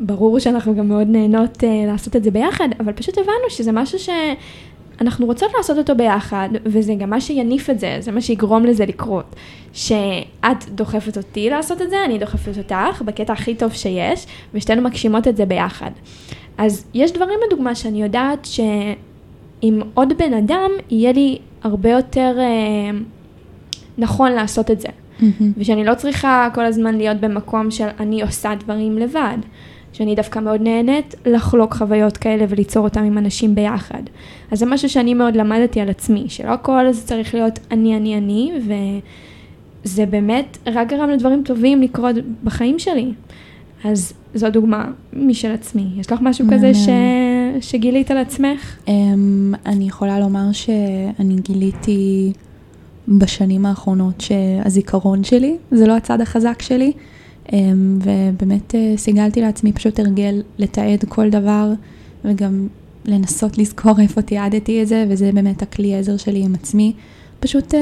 ברור 0.00 0.38
שאנחנו 0.38 0.76
גם 0.76 0.88
מאוד 0.88 1.06
נהנות 1.08 1.56
uh, 1.56 1.66
לעשות 1.86 2.16
את 2.16 2.24
זה 2.24 2.30
ביחד, 2.30 2.68
אבל 2.80 2.92
פשוט 2.92 3.18
הבנו 3.18 3.50
שזה 3.50 3.72
משהו 3.72 3.98
ש... 3.98 4.08
אנחנו 5.00 5.26
רוצות 5.26 5.50
לעשות 5.56 5.78
אותו 5.78 5.94
ביחד, 5.94 6.48
וזה 6.64 6.94
גם 6.94 7.10
מה 7.10 7.20
שיניף 7.20 7.70
את 7.70 7.78
זה, 7.80 7.96
זה 8.00 8.12
מה 8.12 8.20
שיגרום 8.20 8.64
לזה 8.64 8.86
לקרות. 8.86 9.36
שאת 9.72 10.68
דוחפת 10.68 11.16
אותי 11.16 11.50
לעשות 11.50 11.82
את 11.82 11.90
זה, 11.90 12.04
אני 12.04 12.18
דוחפת 12.18 12.58
אותך, 12.58 13.02
בקטע 13.02 13.32
הכי 13.32 13.54
טוב 13.54 13.72
שיש, 13.72 14.26
ושתינו 14.54 14.82
מגשימות 14.82 15.28
את 15.28 15.36
זה 15.36 15.46
ביחד. 15.46 15.90
אז 16.58 16.84
יש 16.94 17.12
דברים 17.12 17.38
לדוגמה 17.46 17.74
שאני 17.74 18.02
יודעת 18.02 18.44
שעם 18.44 19.80
עוד 19.94 20.12
בן 20.18 20.34
אדם, 20.34 20.70
יהיה 20.90 21.12
לי 21.12 21.38
הרבה 21.62 21.90
יותר 21.90 22.36
אה, 22.38 22.98
נכון 23.98 24.32
לעשות 24.32 24.70
את 24.70 24.80
זה. 24.80 24.88
Mm-hmm. 24.88 25.24
ושאני 25.56 25.84
לא 25.84 25.94
צריכה 25.94 26.48
כל 26.54 26.64
הזמן 26.64 26.94
להיות 26.94 27.20
במקום 27.20 27.70
של 27.70 27.88
אני 28.00 28.22
עושה 28.22 28.54
דברים 28.54 28.98
לבד. 28.98 29.38
שאני 29.92 30.14
דווקא 30.14 30.38
מאוד 30.38 30.60
נהנית 30.60 31.14
לחלוק 31.26 31.74
חוויות 31.74 32.16
כאלה 32.16 32.44
וליצור 32.48 32.84
אותם 32.84 33.02
עם 33.02 33.18
אנשים 33.18 33.54
ביחד. 33.54 34.02
אז 34.50 34.58
זה 34.58 34.66
משהו 34.66 34.88
שאני 34.88 35.14
מאוד 35.14 35.36
למדתי 35.36 35.80
על 35.80 35.88
עצמי, 35.88 36.24
שלא 36.28 36.50
הכל 36.50 36.92
זה 36.92 37.06
צריך 37.06 37.34
להיות 37.34 37.58
אני, 37.70 37.96
אני, 37.96 38.18
אני, 38.18 38.52
וזה 39.84 40.06
באמת 40.06 40.58
רק 40.66 40.88
גרם 40.88 41.10
לדברים 41.10 41.42
טובים 41.44 41.82
לקרות 41.82 42.16
בחיים 42.44 42.78
שלי. 42.78 43.12
אז 43.84 44.12
זו 44.34 44.50
דוגמה 44.50 44.90
משל 45.12 45.52
עצמי. 45.52 45.86
יש 45.96 46.12
לך 46.12 46.18
משהו 46.22 46.46
כזה 46.52 46.74
ש... 46.74 46.88
שגילית 47.60 48.10
על 48.10 48.18
עצמך? 48.18 48.76
Um, 48.86 48.90
אני 49.66 49.88
יכולה 49.88 50.20
לומר 50.20 50.52
שאני 50.52 51.34
גיליתי 51.34 52.32
בשנים 53.08 53.66
האחרונות 53.66 54.20
שהזיכרון 54.20 55.24
שלי 55.24 55.56
זה 55.70 55.86
לא 55.86 55.96
הצד 55.96 56.20
החזק 56.20 56.62
שלי, 56.62 56.92
ובאמת 57.52 58.74
uh, 58.74 58.98
סיגלתי 58.98 59.40
לעצמי 59.40 59.72
פשוט 59.72 60.00
הרגל 60.00 60.42
לתעד 60.58 61.04
כל 61.08 61.30
דבר, 61.30 61.72
וגם 62.24 62.68
לנסות 63.04 63.58
לזכור 63.58 64.00
איפה 64.00 64.22
תיעדתי 64.22 64.82
את 64.82 64.88
זה, 64.88 65.04
וזה 65.08 65.30
באמת 65.34 65.62
הכלי 65.62 65.94
עזר 65.94 66.16
שלי 66.16 66.44
עם 66.44 66.54
עצמי. 66.54 66.92
פשוט 67.40 67.74
uh, 67.74 67.76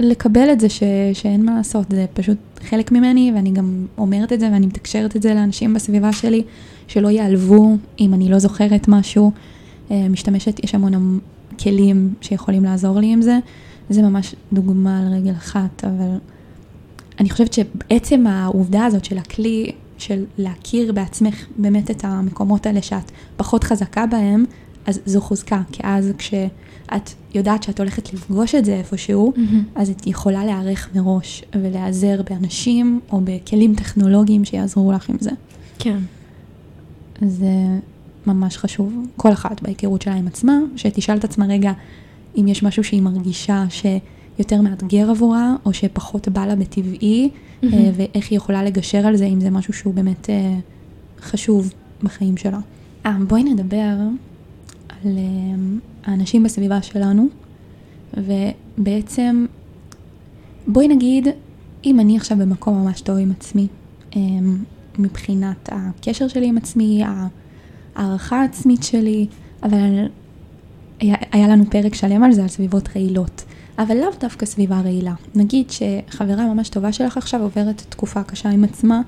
לקבל 0.00 0.52
את 0.52 0.60
זה 0.60 0.68
ש, 0.68 0.82
שאין 1.12 1.44
מה 1.44 1.56
לעשות, 1.56 1.86
זה 1.90 2.06
פשוט 2.14 2.38
חלק 2.60 2.92
ממני, 2.92 3.32
ואני 3.34 3.50
גם 3.50 3.86
אומרת 3.98 4.32
את 4.32 4.40
זה 4.40 4.50
ואני 4.52 4.66
מתקשרת 4.66 5.16
את 5.16 5.22
זה 5.22 5.34
לאנשים 5.34 5.74
בסביבה 5.74 6.12
שלי, 6.12 6.42
שלא 6.86 7.08
ייעלבו 7.08 7.76
אם 8.00 8.14
אני 8.14 8.28
לא 8.28 8.38
זוכרת 8.38 8.88
משהו. 8.88 9.30
אה, 9.90 10.08
משתמשת, 10.10 10.64
יש 10.64 10.74
המון 10.74 11.18
כלים 11.62 12.14
שיכולים 12.20 12.64
לעזור 12.64 13.00
לי 13.00 13.12
עם 13.12 13.22
זה. 13.22 13.38
זה 13.90 14.02
ממש 14.02 14.34
דוגמה 14.52 15.00
על 15.00 15.12
רגל 15.12 15.32
אחת, 15.32 15.84
אבל 15.84 16.18
אני 17.20 17.30
חושבת 17.30 17.52
שבעצם 17.52 18.26
העובדה 18.26 18.84
הזאת 18.84 19.04
של 19.04 19.18
הכלי, 19.18 19.72
של 19.98 20.24
להכיר 20.38 20.92
בעצמך 20.92 21.46
באמת 21.56 21.90
את 21.90 22.04
המקומות 22.04 22.66
האלה 22.66 22.82
שאת 22.82 23.10
פחות 23.36 23.64
חזקה 23.64 24.06
בהם, 24.06 24.44
אז 24.86 25.00
זו 25.06 25.20
חוזקה, 25.20 25.62
כי 25.72 25.82
אז 25.84 26.12
כשאת 26.18 27.10
יודעת 27.34 27.62
שאת 27.62 27.80
הולכת 27.80 28.14
לפגוש 28.14 28.54
את 28.54 28.64
זה 28.64 28.74
איפשהו, 28.74 29.32
mm-hmm. 29.36 29.40
אז 29.74 29.90
את 29.90 30.06
יכולה 30.06 30.44
להיערך 30.44 30.88
מראש 30.94 31.44
ולהיעזר 31.54 32.20
באנשים 32.30 33.00
או 33.12 33.20
בכלים 33.24 33.74
טכנולוגיים 33.74 34.44
שיעזרו 34.44 34.92
לך 34.92 35.10
עם 35.10 35.16
זה. 35.20 35.30
כן. 35.78 35.98
זה 37.26 37.52
ממש 38.26 38.56
חשוב, 38.56 39.06
כל 39.16 39.32
אחת 39.32 39.62
בהיכרות 39.62 40.02
שלה 40.02 40.14
עם 40.14 40.26
עצמה, 40.26 40.58
שתשאל 40.76 41.16
את 41.16 41.24
עצמה 41.24 41.46
רגע 41.46 41.72
אם 42.36 42.48
יש 42.48 42.62
משהו 42.62 42.84
שהיא 42.84 43.02
מרגישה 43.02 43.64
שיותר 44.36 44.60
מאתגר 44.60 45.10
עבורה, 45.10 45.54
או 45.64 45.72
שפחות 45.72 46.28
בא 46.28 46.46
לה 46.46 46.56
בטבעי, 46.56 47.30
mm-hmm. 47.30 47.66
ואיך 47.94 48.30
היא 48.30 48.36
יכולה 48.36 48.64
לגשר 48.64 49.06
על 49.06 49.16
זה, 49.16 49.26
אם 49.26 49.40
זה 49.40 49.50
משהו 49.50 49.72
שהוא 49.72 49.94
באמת 49.94 50.30
אה, 50.30 50.58
חשוב 51.20 51.72
בחיים 52.02 52.36
שלה. 52.36 52.58
אה, 53.06 53.16
בואי 53.28 53.44
נדבר 53.44 53.96
על 54.88 55.18
אה, 55.18 55.22
האנשים 56.04 56.42
בסביבה 56.42 56.82
שלנו, 56.82 57.26
ובעצם, 58.16 59.46
בואי 60.66 60.88
נגיד, 60.88 61.28
אם 61.84 62.00
אני 62.00 62.16
עכשיו 62.16 62.38
במקום 62.38 62.84
ממש 62.84 63.00
טוב 63.00 63.16
עם 63.16 63.30
עצמי, 63.30 63.66
מבחינת 64.98 65.68
הקשר 65.72 66.28
שלי 66.28 66.46
עם 66.46 66.56
עצמי, 66.56 67.02
הערכה 67.96 68.40
העצמית 68.40 68.82
שלי, 68.82 69.26
אבל 69.62 70.06
היה, 71.00 71.16
היה 71.32 71.48
לנו 71.48 71.64
פרק 71.70 71.94
שלם 71.94 72.22
על 72.22 72.32
זה, 72.32 72.42
על 72.42 72.48
סביבות 72.48 72.88
רעילות. 72.96 73.44
אבל 73.78 73.96
לאו 73.96 74.10
דווקא 74.20 74.46
סביבה 74.46 74.80
רעילה. 74.80 75.14
נגיד 75.34 75.66
שחברה 75.70 76.54
ממש 76.54 76.68
טובה 76.68 76.92
שלך 76.92 77.16
עכשיו 77.16 77.42
עוברת 77.42 77.82
תקופה 77.88 78.22
קשה 78.22 78.48
עם 78.48 78.64
עצמה, 78.64 79.00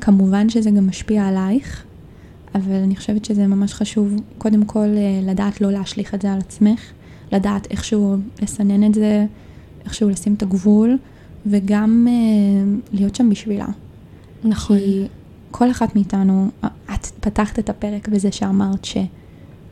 כמובן 0.00 0.48
שזה 0.48 0.70
גם 0.70 0.88
משפיע 0.88 1.26
עלייך, 1.26 1.84
אבל 2.54 2.74
אני 2.74 2.96
חושבת 2.96 3.24
שזה 3.24 3.46
ממש 3.46 3.74
חשוב, 3.74 4.14
קודם 4.38 4.64
כל 4.64 4.88
אה, 4.96 5.20
לדעת 5.22 5.60
לא 5.60 5.72
להשליך 5.72 6.14
את 6.14 6.22
זה 6.22 6.32
על 6.32 6.38
עצמך, 6.38 6.80
לדעת 7.32 7.66
איכשהו 7.70 8.16
לסנן 8.42 8.90
את 8.90 8.94
זה, 8.94 9.26
איכשהו 9.84 10.08
לשים 10.10 10.34
את 10.34 10.42
הגבול, 10.42 10.98
וגם 11.46 12.06
אה, 12.10 12.76
להיות 12.92 13.14
שם 13.14 13.30
בשבילה. 13.30 13.66
נכון. 14.44 14.78
כי 14.78 15.06
כל 15.50 15.70
אחת 15.70 15.96
מאיתנו, 15.96 16.48
את 16.94 17.06
פתחת 17.20 17.58
את 17.58 17.70
הפרק 17.70 18.08
בזה 18.08 18.32
שאמרת 18.32 18.84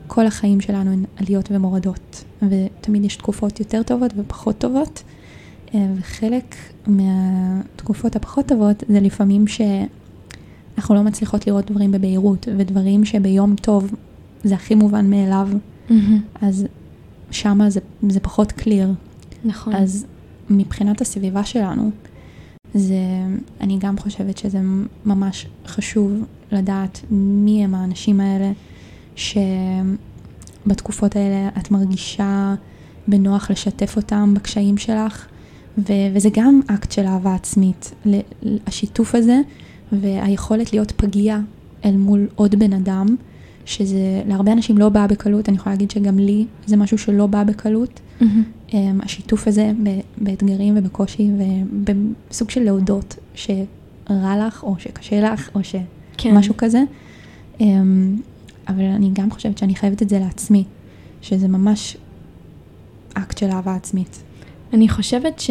שכל 0.07 0.27
החיים 0.27 0.61
שלנו 0.61 0.91
הן 0.91 1.03
עליות 1.15 1.49
ומורדות, 1.51 2.23
ותמיד 2.41 3.05
יש 3.05 3.15
תקופות 3.15 3.59
יותר 3.59 3.83
טובות 3.83 4.11
ופחות 4.17 4.57
טובות, 4.57 5.03
אה, 5.75 5.87
וחלק 5.95 6.55
מהתקופות 6.87 8.15
הפחות 8.15 8.45
טובות 8.45 8.83
זה 8.89 8.99
לפעמים 8.99 9.47
ש... 9.47 9.61
אנחנו 10.77 10.95
לא 10.95 11.03
מצליחות 11.03 11.47
לראות 11.47 11.71
דברים 11.71 11.91
בבהירות, 11.91 12.47
ודברים 12.57 13.05
שביום 13.05 13.55
טוב 13.55 13.95
זה 14.43 14.55
הכי 14.55 14.75
מובן 14.75 15.09
מאליו, 15.09 15.49
mm-hmm. 15.89 15.93
אז 16.41 16.65
שמה 17.31 17.69
זה, 17.69 17.79
זה 18.09 18.19
פחות 18.19 18.51
קליר. 18.51 18.89
נכון. 19.45 19.75
אז 19.75 20.05
מבחינת 20.49 21.01
הסביבה 21.01 21.43
שלנו, 21.43 21.91
זה, 22.73 22.95
אני 23.61 23.77
גם 23.79 23.97
חושבת 23.97 24.37
שזה 24.37 24.59
ממש 25.05 25.47
חשוב 25.67 26.11
לדעת 26.51 27.01
מי 27.11 27.63
הם 27.63 27.75
האנשים 27.75 28.19
האלה, 28.19 28.51
שבתקופות 30.65 31.15
האלה 31.15 31.49
את 31.57 31.71
מרגישה 31.71 32.55
בנוח 33.07 33.51
לשתף 33.51 33.95
אותם 33.95 34.33
בקשיים 34.35 34.77
שלך, 34.77 35.25
ו- 35.77 36.07
וזה 36.13 36.29
גם 36.33 36.61
אקט 36.67 36.91
של 36.91 37.05
אהבה 37.05 37.35
עצמית, 37.35 37.93
השיתוף 38.67 39.15
הזה. 39.15 39.41
והיכולת 39.91 40.73
להיות 40.73 40.91
פגיע 40.91 41.39
אל 41.85 41.97
מול 41.97 42.27
עוד 42.35 42.55
בן 42.55 42.73
אדם, 42.73 43.15
שזה 43.65 44.21
להרבה 44.27 44.51
אנשים 44.51 44.77
לא 44.77 44.89
בא 44.89 45.07
בקלות, 45.07 45.49
אני 45.49 45.57
יכולה 45.57 45.75
להגיד 45.75 45.91
שגם 45.91 46.19
לי 46.19 46.45
זה 46.65 46.77
משהו 46.77 46.97
שלא 46.97 47.27
בא 47.27 47.43
בקלות. 47.43 47.99
Mm-hmm. 48.21 48.73
השיתוף 49.03 49.47
הזה 49.47 49.71
באתגרים 50.17 50.73
ובקושי 50.77 51.29
ובסוג 51.37 52.49
של 52.49 52.63
להודות 52.63 53.15
שרע 53.35 54.47
לך 54.47 54.63
או 54.63 54.75
שקשה 54.79 55.21
לך 55.21 55.49
או 55.55 55.59
שמשהו 55.63 56.53
כן. 56.57 56.65
כזה. 56.65 56.83
אמ, 57.59 58.15
אבל 58.67 58.83
אני 58.83 59.09
גם 59.13 59.31
חושבת 59.31 59.57
שאני 59.57 59.75
חייבת 59.75 60.01
את 60.01 60.09
זה 60.09 60.19
לעצמי, 60.19 60.63
שזה 61.21 61.47
ממש 61.47 61.97
אקט 63.13 63.37
של 63.37 63.49
אהבה 63.49 63.75
עצמית. 63.75 64.23
אני 64.73 64.89
חושבת 64.89 65.39
ש... 65.39 65.49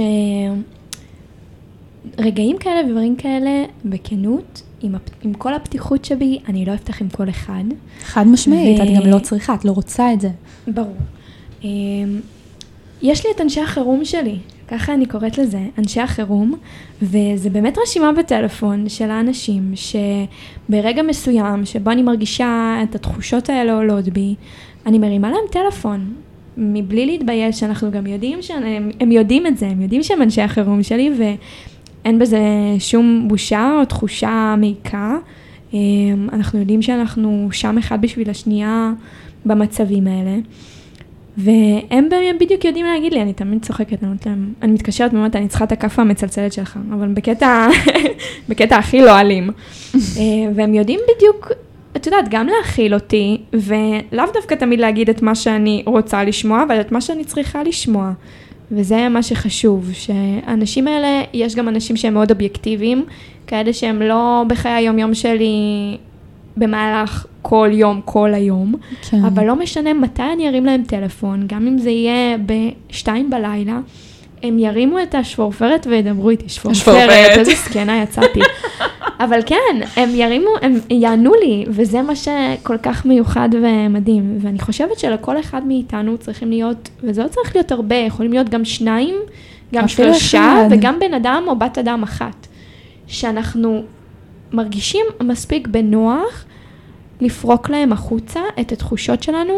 רגעים 2.18 2.58
כאלה 2.58 2.86
ודברים 2.86 3.16
כאלה, 3.16 3.64
בכנות, 3.84 4.62
עם, 4.82 4.94
הפ... 4.94 5.10
עם 5.22 5.34
כל 5.34 5.54
הפתיחות 5.54 6.04
שבי, 6.04 6.38
אני 6.48 6.64
לא 6.64 6.74
אפתח 6.74 7.02
עם 7.02 7.08
כל 7.08 7.28
אחד. 7.28 7.64
חד 8.02 8.26
משמעית, 8.26 8.80
ו... 8.80 8.82
את 8.82 8.88
גם 8.96 9.10
לא 9.10 9.18
צריכה, 9.18 9.54
את 9.54 9.64
לא 9.64 9.72
רוצה 9.72 10.12
את 10.12 10.20
זה. 10.20 10.30
ברור. 10.68 10.96
אמ, 11.64 12.20
יש 13.02 13.26
לי 13.26 13.32
את 13.36 13.40
אנשי 13.40 13.60
החירום 13.60 14.04
שלי, 14.04 14.38
ככה 14.68 14.94
אני 14.94 15.06
קוראת 15.06 15.38
לזה, 15.38 15.60
אנשי 15.78 16.00
החירום, 16.00 16.54
וזה 17.02 17.50
באמת 17.50 17.78
רשימה 17.82 18.12
בטלפון 18.12 18.88
של 18.88 19.10
האנשים 19.10 19.72
שברגע 19.74 21.02
מסוים, 21.02 21.64
שבו 21.64 21.90
אני 21.90 22.02
מרגישה 22.02 22.78
את 22.82 22.94
התחושות 22.94 23.50
האלה 23.50 23.74
עולות 23.74 24.08
בי, 24.08 24.34
אני 24.86 24.98
מרימה 24.98 25.30
להם 25.30 25.46
טלפון, 25.50 26.14
מבלי 26.56 27.06
להתבייש, 27.06 27.60
שאנחנו 27.60 27.90
גם 27.90 28.06
יודעים 28.06 28.42
שהם 28.42 28.90
הם 29.00 29.12
יודעים 29.12 29.46
את 29.46 29.58
זה, 29.58 29.66
הם 29.66 29.82
יודעים 29.82 30.02
שהם 30.02 30.22
אנשי 30.22 30.42
החירום 30.42 30.82
שלי, 30.82 31.10
ו... 31.18 31.22
אין 32.06 32.18
בזה 32.18 32.40
שום 32.78 33.24
בושה 33.28 33.76
או 33.80 33.84
תחושה 33.84 34.54
מעיקה. 34.58 35.16
אמ, 35.72 36.28
אנחנו 36.32 36.58
יודעים 36.58 36.82
שאנחנו 36.82 37.48
שם 37.52 37.78
אחד 37.78 38.02
בשביל 38.02 38.30
השנייה 38.30 38.92
במצבים 39.46 40.06
האלה. 40.06 40.36
והם 41.38 42.08
בדיוק 42.40 42.64
יודעים 42.64 42.86
להגיד 42.86 43.12
לי, 43.12 43.22
אני 43.22 43.32
תמיד 43.32 43.64
צוחקת, 43.64 44.02
אני 44.02 44.08
אומרת 44.08 44.26
להם, 44.26 44.52
אני 44.62 44.72
מתקשרת 44.72 45.12
ואומרת, 45.12 45.36
אני 45.36 45.48
צריכה 45.48 45.64
את 45.64 45.72
הכאפה 45.72 46.02
המצלצלת 46.02 46.52
שלך, 46.52 46.78
אבל 46.92 47.08
בקטע, 47.08 47.68
בקטע 48.48 48.76
הכי 48.76 49.00
לא 49.00 49.20
אלים. 49.20 49.50
אה, 49.94 50.00
והם 50.54 50.74
יודעים 50.74 51.00
בדיוק, 51.16 51.52
את 51.96 52.06
יודעת, 52.06 52.28
גם 52.28 52.46
להכיל 52.46 52.94
אותי, 52.94 53.40
ולאו 53.52 54.24
דווקא 54.34 54.54
תמיד 54.54 54.80
להגיד 54.80 55.10
את 55.10 55.22
מה 55.22 55.34
שאני 55.34 55.82
רוצה 55.86 56.24
לשמוע, 56.24 56.62
אבל 56.62 56.80
את 56.80 56.92
מה 56.92 57.00
שאני 57.00 57.24
צריכה 57.24 57.62
לשמוע. 57.62 58.12
וזה 58.72 59.08
מה 59.08 59.22
שחשוב, 59.22 59.90
שהאנשים 59.92 60.88
האלה, 60.88 61.22
יש 61.32 61.54
גם 61.54 61.68
אנשים 61.68 61.96
שהם 61.96 62.14
מאוד 62.14 62.30
אובייקטיביים, 62.30 63.04
כאלה 63.46 63.72
שהם 63.72 64.02
לא 64.02 64.44
בחיי 64.48 64.72
היומיום 64.72 65.14
שלי 65.14 65.96
במהלך 66.56 67.26
כל 67.42 67.68
יום, 67.72 68.00
כל 68.04 68.34
היום, 68.34 68.74
כן. 69.10 69.24
אבל 69.24 69.44
לא 69.44 69.56
משנה 69.56 69.94
מתי 69.94 70.22
אני 70.22 70.48
ארים 70.48 70.66
להם 70.66 70.82
טלפון, 70.86 71.44
גם 71.46 71.66
אם 71.66 71.78
זה 71.78 71.90
יהיה 71.90 72.36
בשתיים 72.46 73.30
בלילה, 73.30 73.78
הם 74.42 74.58
ירימו 74.58 75.02
את 75.02 75.14
השפורפרת 75.14 75.86
וידברו 75.90 76.30
איתי, 76.30 76.48
שפורפרת, 76.48 77.38
איזה 77.38 77.52
זקנה 77.54 78.02
יצאתי. 78.02 78.40
אבל 79.24 79.40
כן, 79.46 79.80
הם 79.96 80.08
ירימו, 80.14 80.50
הם 80.62 80.78
יענו 80.90 81.32
לי, 81.34 81.64
וזה 81.68 82.02
מה 82.02 82.16
שכל 82.16 82.78
כך 82.82 83.06
מיוחד 83.06 83.48
ומדהים. 83.52 84.38
ואני 84.40 84.58
חושבת 84.58 84.98
שלכל 84.98 85.40
אחד 85.40 85.66
מאיתנו 85.66 86.18
צריכים 86.18 86.50
להיות, 86.50 86.88
וזה 87.02 87.22
לא 87.22 87.28
צריך 87.28 87.56
להיות 87.56 87.72
הרבה, 87.72 87.96
יכולים 87.96 88.32
להיות 88.32 88.48
גם 88.48 88.64
שניים, 88.64 89.14
גם 89.74 89.88
שלושה, 89.88 90.66
וגם 90.70 90.98
בן 91.00 91.14
אדם 91.14 91.44
או 91.46 91.58
בת 91.58 91.78
אדם 91.78 92.02
אחת. 92.02 92.46
שאנחנו 93.06 93.82
מרגישים 94.52 95.06
מספיק 95.22 95.68
בנוח 95.68 96.44
לפרוק 97.20 97.70
להם 97.70 97.92
החוצה 97.92 98.40
את 98.60 98.72
התחושות 98.72 99.22
שלנו, 99.22 99.52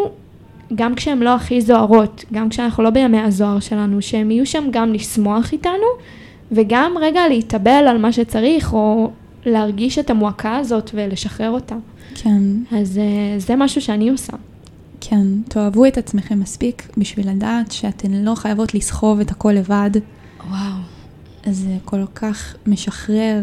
גם 0.75 0.95
כשהן 0.95 1.19
לא 1.19 1.35
הכי 1.35 1.61
זוהרות, 1.61 2.25
גם 2.33 2.49
כשאנחנו 2.49 2.83
לא 2.83 2.91
בימי 2.91 3.21
הזוהר 3.21 3.61
שלנו, 3.61 4.03
שהם 4.03 4.31
יהיו 4.31 4.47
שם 4.47 4.65
גם 4.71 4.93
לשמוח 4.93 5.53
איתנו, 5.53 5.87
וגם 6.53 6.93
רגע 7.01 7.29
להתאבל 7.29 7.85
על 7.89 7.99
מה 7.99 8.13
שצריך, 8.13 8.73
או 8.73 9.11
להרגיש 9.47 9.99
את 9.99 10.11
המועקה 10.11 10.57
הזאת 10.57 10.91
ולשחרר 10.95 11.51
אותה. 11.51 11.77
כן. 12.15 12.43
אז 12.73 12.97
uh, 12.97 13.41
זה 13.41 13.57
משהו 13.57 13.83
שאני 13.83 14.11
עושה. 14.11 14.33
כן, 15.01 15.27
תאהבו 15.49 15.87
את 15.87 15.99
עצמכם 15.99 16.41
מספיק 16.41 16.89
בשביל 16.97 17.31
לדעת 17.31 17.73
שאתן 17.73 18.13
לא 18.13 18.35
חייבות 18.35 18.75
לסחוב 18.75 19.21
את 19.21 19.31
הכל 19.31 19.53
לבד. 19.53 19.91
וואו. 20.49 20.81
זה 21.47 21.77
כל 21.85 22.05
כך 22.15 22.57
משחרר, 22.67 23.43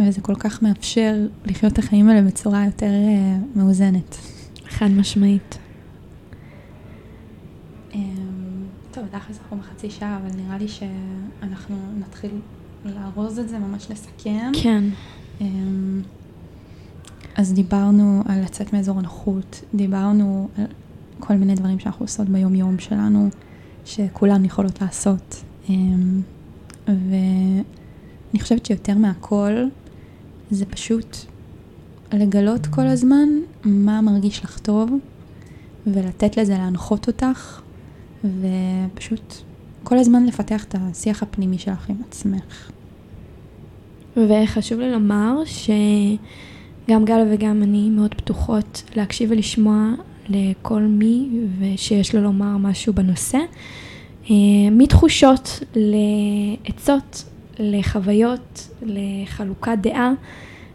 וזה 0.00 0.20
כל 0.20 0.34
כך 0.34 0.62
מאפשר 0.62 1.14
לחיות 1.44 1.72
את 1.72 1.78
החיים 1.78 2.08
האלה 2.08 2.22
בצורה 2.22 2.64
יותר 2.64 2.90
uh, 2.90 3.58
מאוזנת. 3.58 4.16
חד 4.68 4.88
משמעית. 4.88 5.58
Um, 7.92 7.96
טוב, 8.90 9.04
תכלס 9.10 9.38
אנחנו 9.42 9.56
בחצי 9.56 9.90
שעה, 9.90 10.16
אבל 10.16 10.36
נראה 10.36 10.58
לי 10.58 10.68
שאנחנו 10.68 11.76
נתחיל 11.98 12.30
לארוז 12.84 13.38
את 13.38 13.48
זה, 13.48 13.58
ממש 13.58 13.90
לסכם. 13.90 14.52
כן. 14.62 14.84
Um, 15.40 15.44
אז 17.36 17.52
דיברנו 17.52 18.22
על 18.28 18.42
לצאת 18.42 18.72
מאזור 18.72 18.98
הנוחות, 18.98 19.64
דיברנו 19.74 20.48
על 20.58 20.64
כל 21.20 21.34
מיני 21.34 21.54
דברים 21.54 21.78
שאנחנו 21.78 22.04
עושות 22.04 22.28
ביום-יום 22.28 22.78
שלנו, 22.78 23.28
שכולן 23.84 24.44
יכולות 24.44 24.80
לעשות. 24.80 25.44
אמ, 25.68 26.20
ואני 26.88 28.40
חושבת 28.40 28.66
שיותר 28.66 28.98
מהכל, 28.98 29.64
זה 30.54 30.66
פשוט 30.66 31.16
לגלות 32.12 32.66
כל 32.66 32.86
הזמן 32.86 33.28
מה 33.64 34.00
מרגיש 34.00 34.44
לך 34.44 34.58
טוב, 34.58 34.90
ולתת 35.86 36.36
לזה 36.36 36.52
להנחות 36.52 37.06
אותך, 37.06 37.60
ופשוט 38.24 39.34
כל 39.84 39.98
הזמן 39.98 40.26
לפתח 40.26 40.64
את 40.64 40.74
השיח 40.78 41.22
הפנימי 41.22 41.58
שלך 41.58 41.90
עם 41.90 41.96
עצמך. 42.08 42.70
וחשוב 44.16 44.80
לי 44.80 44.90
לומר 44.90 45.42
שגם 45.46 47.04
גל 47.04 47.26
וגם 47.30 47.62
אני 47.62 47.90
מאוד 47.90 48.14
פתוחות 48.14 48.82
להקשיב 48.96 49.30
ולשמוע 49.30 49.90
לכל 50.28 50.80
מי 50.80 51.28
שיש 51.76 52.14
לו 52.14 52.22
לומר 52.22 52.56
משהו 52.56 52.92
בנושא. 52.92 53.38
אה, 54.30 54.36
מתחושות 54.70 55.60
לעצות, 55.74 57.24
לחוויות, 57.58 58.68
לחלוקת 58.82 59.78
דעה, 59.80 60.12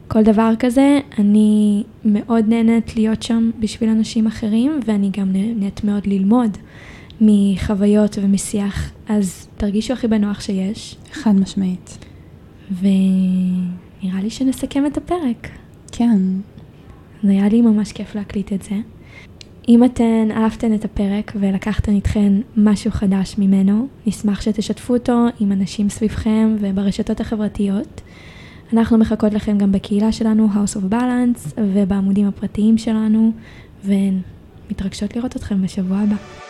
כל 0.08 0.24
דבר 0.24 0.54
כזה, 0.60 1.00
אני 1.18 1.84
מאוד 2.06 2.46
נהנית 2.48 2.96
להיות 2.96 3.24
שם 3.24 3.52
בשביל 3.60 3.90
אנשים 3.90 4.28
אחרים, 4.28 4.80
ואני 4.86 5.10
גם 5.18 5.32
נהנית 5.34 5.84
מאוד 5.84 6.08
ללמוד 6.08 6.58
מחוויות 7.22 8.18
ומשיח, 8.22 8.92
אז 9.08 9.48
תרגישו 9.58 9.94
הכי 9.94 10.08
בנוח 10.08 10.42
שיש. 10.42 10.96
חד 11.12 11.36
משמעית. 11.36 11.98
ונראה 12.80 14.22
לי 14.22 14.30
שנסכם 14.30 14.86
את 14.86 14.98
הפרק. 14.98 15.50
כן. 15.92 16.18
זה 17.24 17.32
היה 17.32 17.50
לי 17.50 17.62
ממש 17.62 17.92
כיף 17.92 18.16
להקליט 18.16 18.54
את 18.54 18.62
זה. 18.62 18.76
אם 19.70 19.84
אתן 19.84 20.30
אהבתן 20.32 20.74
את 20.74 20.86
הפרק 20.86 21.32
ולקחתן 21.36 21.92
איתכן 21.92 22.34
משהו 22.58 22.92
חדש 22.92 23.36
ממנו, 23.38 23.88
נשמח 24.06 24.42
שתשתפו 24.42 24.94
אותו 24.94 25.26
עם 25.40 25.52
אנשים 25.52 25.90
סביבכם 25.90 26.56
וברשתות 26.60 27.20
החברתיות. 27.20 28.02
אנחנו 28.74 28.98
מחכות 28.98 29.34
לכם 29.34 29.58
גם 29.58 29.72
בקהילה 29.72 30.12
שלנו, 30.12 30.48
House 30.54 30.78
of 30.78 30.94
Balance, 30.94 31.54
ובעמודים 31.58 32.28
הפרטיים 32.28 32.78
שלנו, 32.78 33.32
ומתרגשות 33.86 35.16
לראות 35.16 35.36
אתכם 35.36 35.62
בשבוע 35.62 35.98
הבא. 35.98 36.49